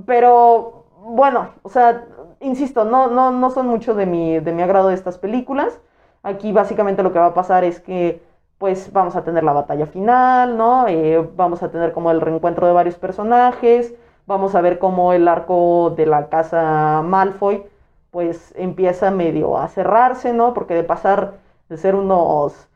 [0.05, 2.05] Pero bueno, o sea,
[2.39, 5.79] insisto, no, no, no son mucho de mi, de mi agrado estas películas.
[6.23, 8.21] Aquí básicamente lo que va a pasar es que
[8.57, 10.87] pues vamos a tener la batalla final, ¿no?
[10.87, 13.93] Eh, vamos a tener como el reencuentro de varios personajes,
[14.25, 17.63] vamos a ver cómo el arco de la casa Malfoy
[18.11, 20.53] pues empieza medio a cerrarse, ¿no?
[20.53, 21.33] Porque de pasar
[21.69, 22.69] de ser unos,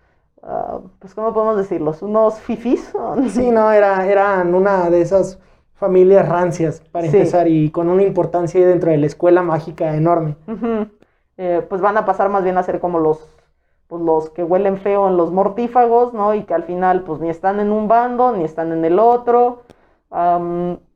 [0.43, 2.01] ah, pues ¿cómo podemos decirlos?
[2.01, 2.93] Unos fifis.
[3.29, 5.39] Sí, no, era, eran una de esas
[5.75, 7.17] familias rancias, para Sí.
[7.17, 10.35] empezar, y con una importancia dentro de la escuela mágica enorme.
[11.37, 13.25] Eh, pues van a pasar más bien a ser como los,
[13.87, 16.33] pues los que huelen feo en los mortífagos, ¿no?
[16.33, 19.61] Y que al final pues ni están en un bando, ni están en el otro.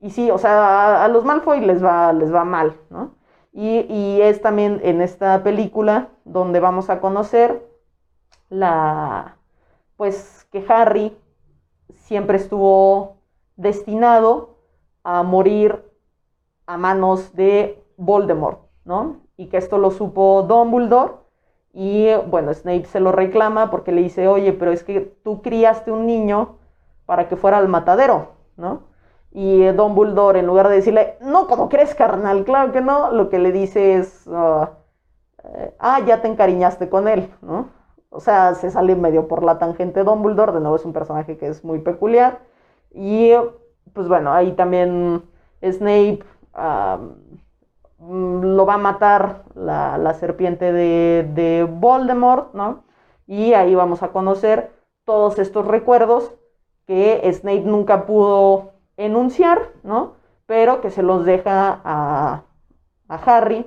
[0.01, 3.11] Y sí, o sea, a, a los Malfoy les va, les va mal, ¿no?
[3.53, 7.63] Y, y es también en esta película donde vamos a conocer
[8.49, 9.37] la,
[9.97, 11.17] pues que Harry
[11.95, 13.17] siempre estuvo
[13.55, 14.57] destinado
[15.03, 15.83] a morir
[16.65, 19.21] a manos de Voldemort, ¿no?
[19.37, 21.13] Y que esto lo supo Dumbledore
[21.73, 25.91] y bueno, Snape se lo reclama porque le dice, oye, pero es que tú criaste
[25.91, 26.57] un niño
[27.05, 28.83] para que fuera al matadero, ¿no?
[29.31, 32.45] Y Dumbledore, en lugar de decirle, no, como crees, carnal?
[32.45, 34.71] Claro que no, lo que le dice es, ah,
[35.43, 37.69] eh, ah, ya te encariñaste con él, ¿no?
[38.13, 41.47] O sea, se sale medio por la tangente Dumbledore, de nuevo es un personaje que
[41.47, 42.41] es muy peculiar.
[42.91, 43.31] Y
[43.93, 45.23] pues bueno, ahí también
[45.63, 46.23] Snape
[47.99, 52.83] lo va a matar la, serpiente de, de, Voldemort, ¿no?
[53.25, 54.71] Y ahí vamos a conocer
[55.05, 56.31] todos estos recuerdos
[56.85, 60.13] que Snape nunca pudo enunciar, ¿no?
[60.45, 62.43] Pero que se los deja a,
[63.07, 63.65] a Harry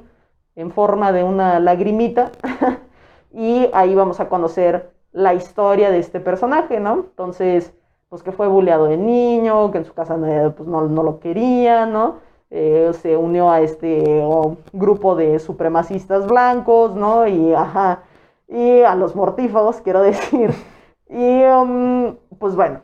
[0.55, 2.31] en forma de una lagrimita
[3.33, 6.95] y ahí vamos a conocer la historia de este personaje, ¿no?
[6.95, 7.73] Entonces,
[8.09, 11.87] pues que fue bulleado de niño, que en su casa no, pues, no, lo quería,
[11.87, 12.17] ¿no?
[12.51, 14.23] Eh, se unió a este
[14.73, 17.27] grupo de supremacistas blancos, ¿no?
[17.27, 17.55] Y,
[18.49, 20.51] y a los mortífagos, quiero decir.
[21.09, 22.81] Y, um, pues bueno,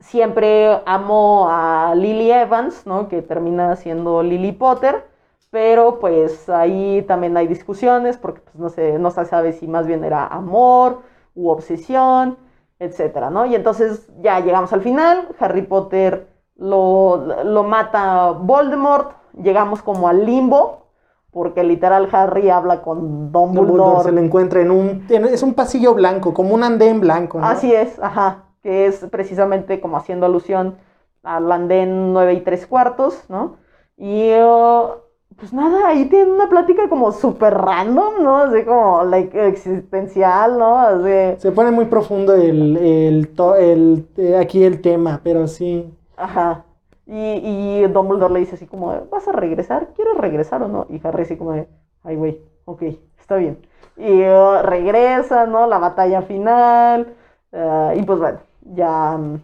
[0.00, 3.08] siempre amó a Lily Evans, ¿no?
[3.08, 5.15] Que termina siendo Lily Potter
[5.56, 9.86] pero pues ahí también hay discusiones porque pues, no, se, no se sabe si más
[9.86, 11.00] bien era amor
[11.34, 12.36] u obsesión,
[12.78, 13.46] etcétera, ¿no?
[13.46, 20.26] Y entonces ya llegamos al final, Harry Potter lo, lo mata Voldemort, llegamos como al
[20.26, 20.88] limbo,
[21.30, 23.66] porque literal Harry habla con Dumbledore.
[23.66, 27.46] Dumbledore se le encuentra en un, es un pasillo blanco, como un andén blanco, ¿no?
[27.46, 30.76] Así es, ajá, que es precisamente como haciendo alusión
[31.22, 33.56] al andén 9 y 3 cuartos, ¿no?
[33.96, 34.34] Y...
[34.34, 35.05] Uh,
[35.38, 38.38] pues nada, ahí tienen una plática como súper random, ¿no?
[38.38, 40.78] Así como like, existencial, ¿no?
[40.78, 41.40] Así...
[41.40, 45.92] Se pone muy profundo el, el, el, eh, aquí el tema, pero sí.
[46.16, 46.64] Ajá.
[47.06, 49.88] Y, y Dumbledore le dice así como, ¿vas a regresar?
[49.94, 50.86] ¿Quieres regresar o no?
[50.88, 51.68] Y Harry así como de,
[52.02, 52.82] ay, güey, ok,
[53.18, 53.58] está bien.
[53.96, 55.66] Y uh, regresa, ¿no?
[55.66, 57.14] La batalla final.
[57.52, 59.40] Uh, y pues bueno, ya um,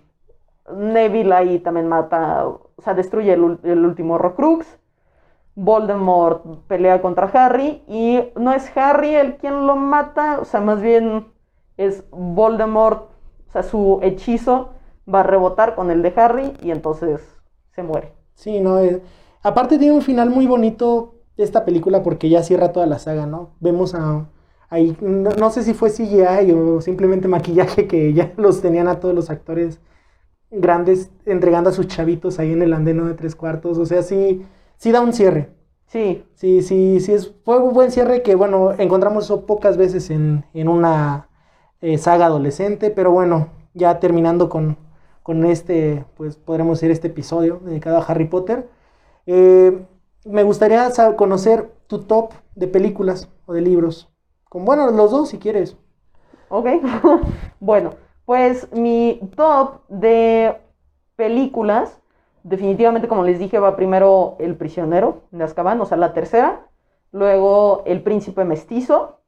[0.75, 4.79] Neville ahí también mata, o sea, destruye el, el último Horrocrux.
[5.55, 10.81] Voldemort pelea contra Harry y no es Harry el quien lo mata, o sea, más
[10.81, 11.27] bien
[11.77, 13.11] es Voldemort,
[13.49, 14.71] o sea, su hechizo
[15.13, 17.21] va a rebotar con el de Harry y entonces
[17.75, 18.13] se muere.
[18.35, 19.03] Sí, no, eh,
[19.43, 23.51] aparte tiene un final muy bonito esta película porque ya cierra toda la saga, ¿no?
[23.61, 24.27] Vemos a
[24.73, 29.15] ahí no, sé si fue CGI o simplemente maquillaje que ya los tenían a todos
[29.15, 29.81] los actores
[30.51, 34.43] grandes entregando a sus chavitos ahí en el andeno de tres cuartos, o sea, sí
[34.83, 35.49] sí da un cierre.
[35.87, 36.25] Sí.
[36.35, 40.45] Sí, sí, sí, es, fue un buen cierre que, bueno, encontramos eso pocas veces en,
[40.55, 41.29] una
[41.81, 44.77] eh, saga adolescente, pero bueno, ya terminando con,
[45.45, 48.69] este, pues podremos decir este episodio dedicado a Harry Potter.
[49.27, 49.87] Eh,
[50.25, 54.09] me gustaría conocer tu top de películas o de libros.
[54.49, 55.77] Con, bueno, los dos si quieres.
[56.49, 56.67] Ok.
[57.61, 57.91] bueno,
[58.25, 60.57] pues mi top de
[61.15, 62.02] películas
[62.43, 66.67] definitivamente, como les dije, va primero El prisionero de Azkaban, o sea, la tercera.
[67.13, 69.19] Luego El príncipe mestizo,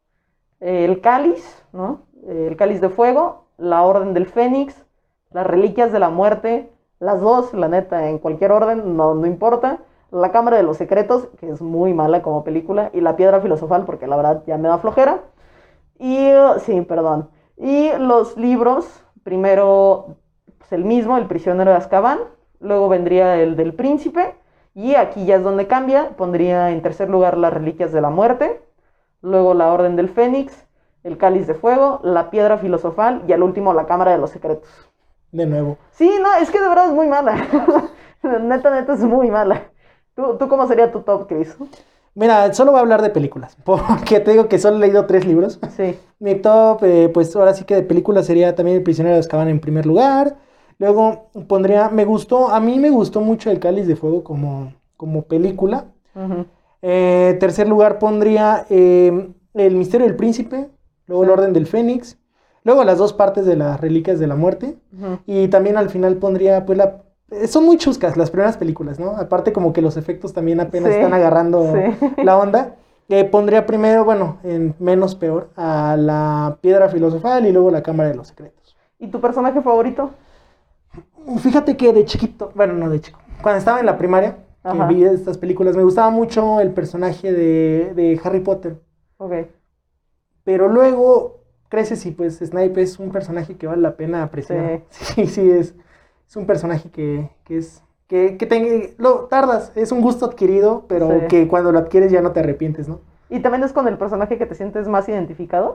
[0.60, 2.02] El cáliz, ¿no?
[2.26, 4.84] El cáliz de fuego, La orden del fénix,
[5.30, 9.80] Las reliquias de la muerte, las dos, la neta, en cualquier orden, no, no importa.
[10.10, 13.84] La cámara de los secretos, que es muy mala como película, y La piedra filosofal,
[13.84, 15.20] porque la verdad ya me da flojera.
[15.98, 17.28] Y, sí, perdón.
[17.56, 18.86] Y los libros,
[19.22, 20.16] primero,
[20.58, 22.20] pues el mismo, El prisionero de Azkaban,
[22.64, 24.34] luego vendría el del príncipe,
[24.74, 28.60] y aquí ya es donde cambia, pondría en tercer lugar las reliquias de la muerte,
[29.22, 30.66] luego la orden del fénix,
[31.04, 34.68] el cáliz de fuego, la piedra filosofal y al último la cámara de los secretos.
[35.30, 35.78] De nuevo.
[35.92, 37.36] Sí, no, es que de verdad es muy mala.
[38.22, 39.62] neta, neta es muy mala.
[40.14, 41.56] ¿Tú, cómo sería tu top, Chris?
[42.14, 45.26] Mira, solo voy a hablar de películas, porque te digo que solo he leído tres
[45.26, 45.60] libros.
[45.76, 45.98] Sí.
[46.18, 49.48] Mi top, eh, pues ahora sí que de películas sería también El prisionero de Azkaban
[49.48, 50.36] en primer lugar,
[50.78, 55.22] Luego pondría, me gustó, a mí me gustó mucho El Cáliz de Fuego como, como
[55.22, 55.86] película.
[56.82, 60.68] Eh, tercer lugar pondría eh, El Misterio del Príncipe,
[61.06, 62.18] luego El Orden del Fénix,
[62.62, 64.76] luego las dos partes de las Reliquias de la Muerte.
[65.26, 67.02] Y también al final pondría, pues la...
[67.30, 69.16] Eh, son muy chuscas las primeras películas, ¿no?
[69.16, 71.64] Aparte como que los efectos también apenas están agarrando
[72.22, 72.76] la onda.
[73.30, 78.16] pondría primero, bueno, en menos peor, a la Piedra Filosofal y luego la Cámara de
[78.16, 78.76] los Secretos.
[78.98, 80.10] ¿Y tu personaje favorito?
[81.38, 84.86] Fíjate que de chiquito, bueno, no de chico, cuando estaba en la primaria, que Ajá.
[84.86, 85.76] vi estas películas.
[85.76, 88.80] Me gustaba mucho el personaje de, de Harry Potter.
[89.18, 89.32] Ok.
[90.44, 94.82] Pero luego creces y pues Snape es un personaje que vale la pena apreciar.
[94.90, 95.74] Sí, sí, es,
[96.28, 97.82] es un personaje que, que es...
[98.06, 101.26] Que, que te- lo tardas, es un gusto adquirido, pero Sí.
[101.28, 103.00] que cuando lo adquieres ya no te arrepientes, ¿no?
[103.30, 105.74] ¿Y también es con el personaje que te sientes más identificado?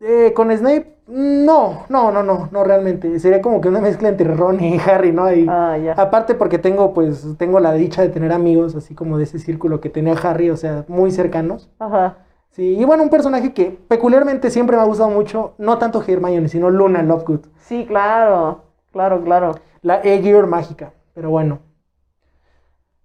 [0.00, 3.18] Eh, con Snape, no, no, no, no, no realmente.
[3.18, 5.32] Sería como que una mezcla entre Ron y Harry, ¿no?
[5.32, 5.92] Y, Ah, ya.
[5.94, 9.80] Aparte porque tengo, pues, tengo la dicha de tener amigos, así como de ese círculo
[9.80, 11.68] que tenía Harry, o sea, muy cercanos.
[11.78, 12.18] Ajá.
[12.50, 16.48] Sí, y bueno, un personaje que peculiarmente siempre me ha gustado mucho, no tanto Hermione,
[16.48, 18.62] sino Luna Lovegood, Sí, claro.
[18.92, 19.54] Claro, claro.
[19.82, 20.92] la Aegir mágica.
[21.14, 21.60] Pero bueno,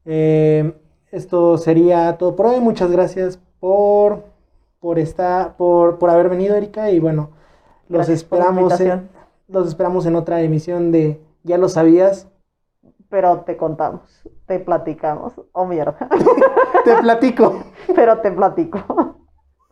[0.06, 0.74] Eh,
[1.12, 2.60] esto sería todo por hoy.
[2.60, 4.24] Muchas gracias por,
[4.84, 7.30] por, esta, por, por haber venido, Erika, y bueno,
[7.88, 9.10] los Gracias esperamos, en,
[9.48, 12.28] los esperamos en otra emisión de Ya lo sabías.
[13.08, 14.02] Pero te contamos,
[14.46, 15.40] te platicamos.
[15.54, 16.10] Oh, mierda.
[16.84, 17.64] Te platico.
[17.96, 19.23] Pero te platico.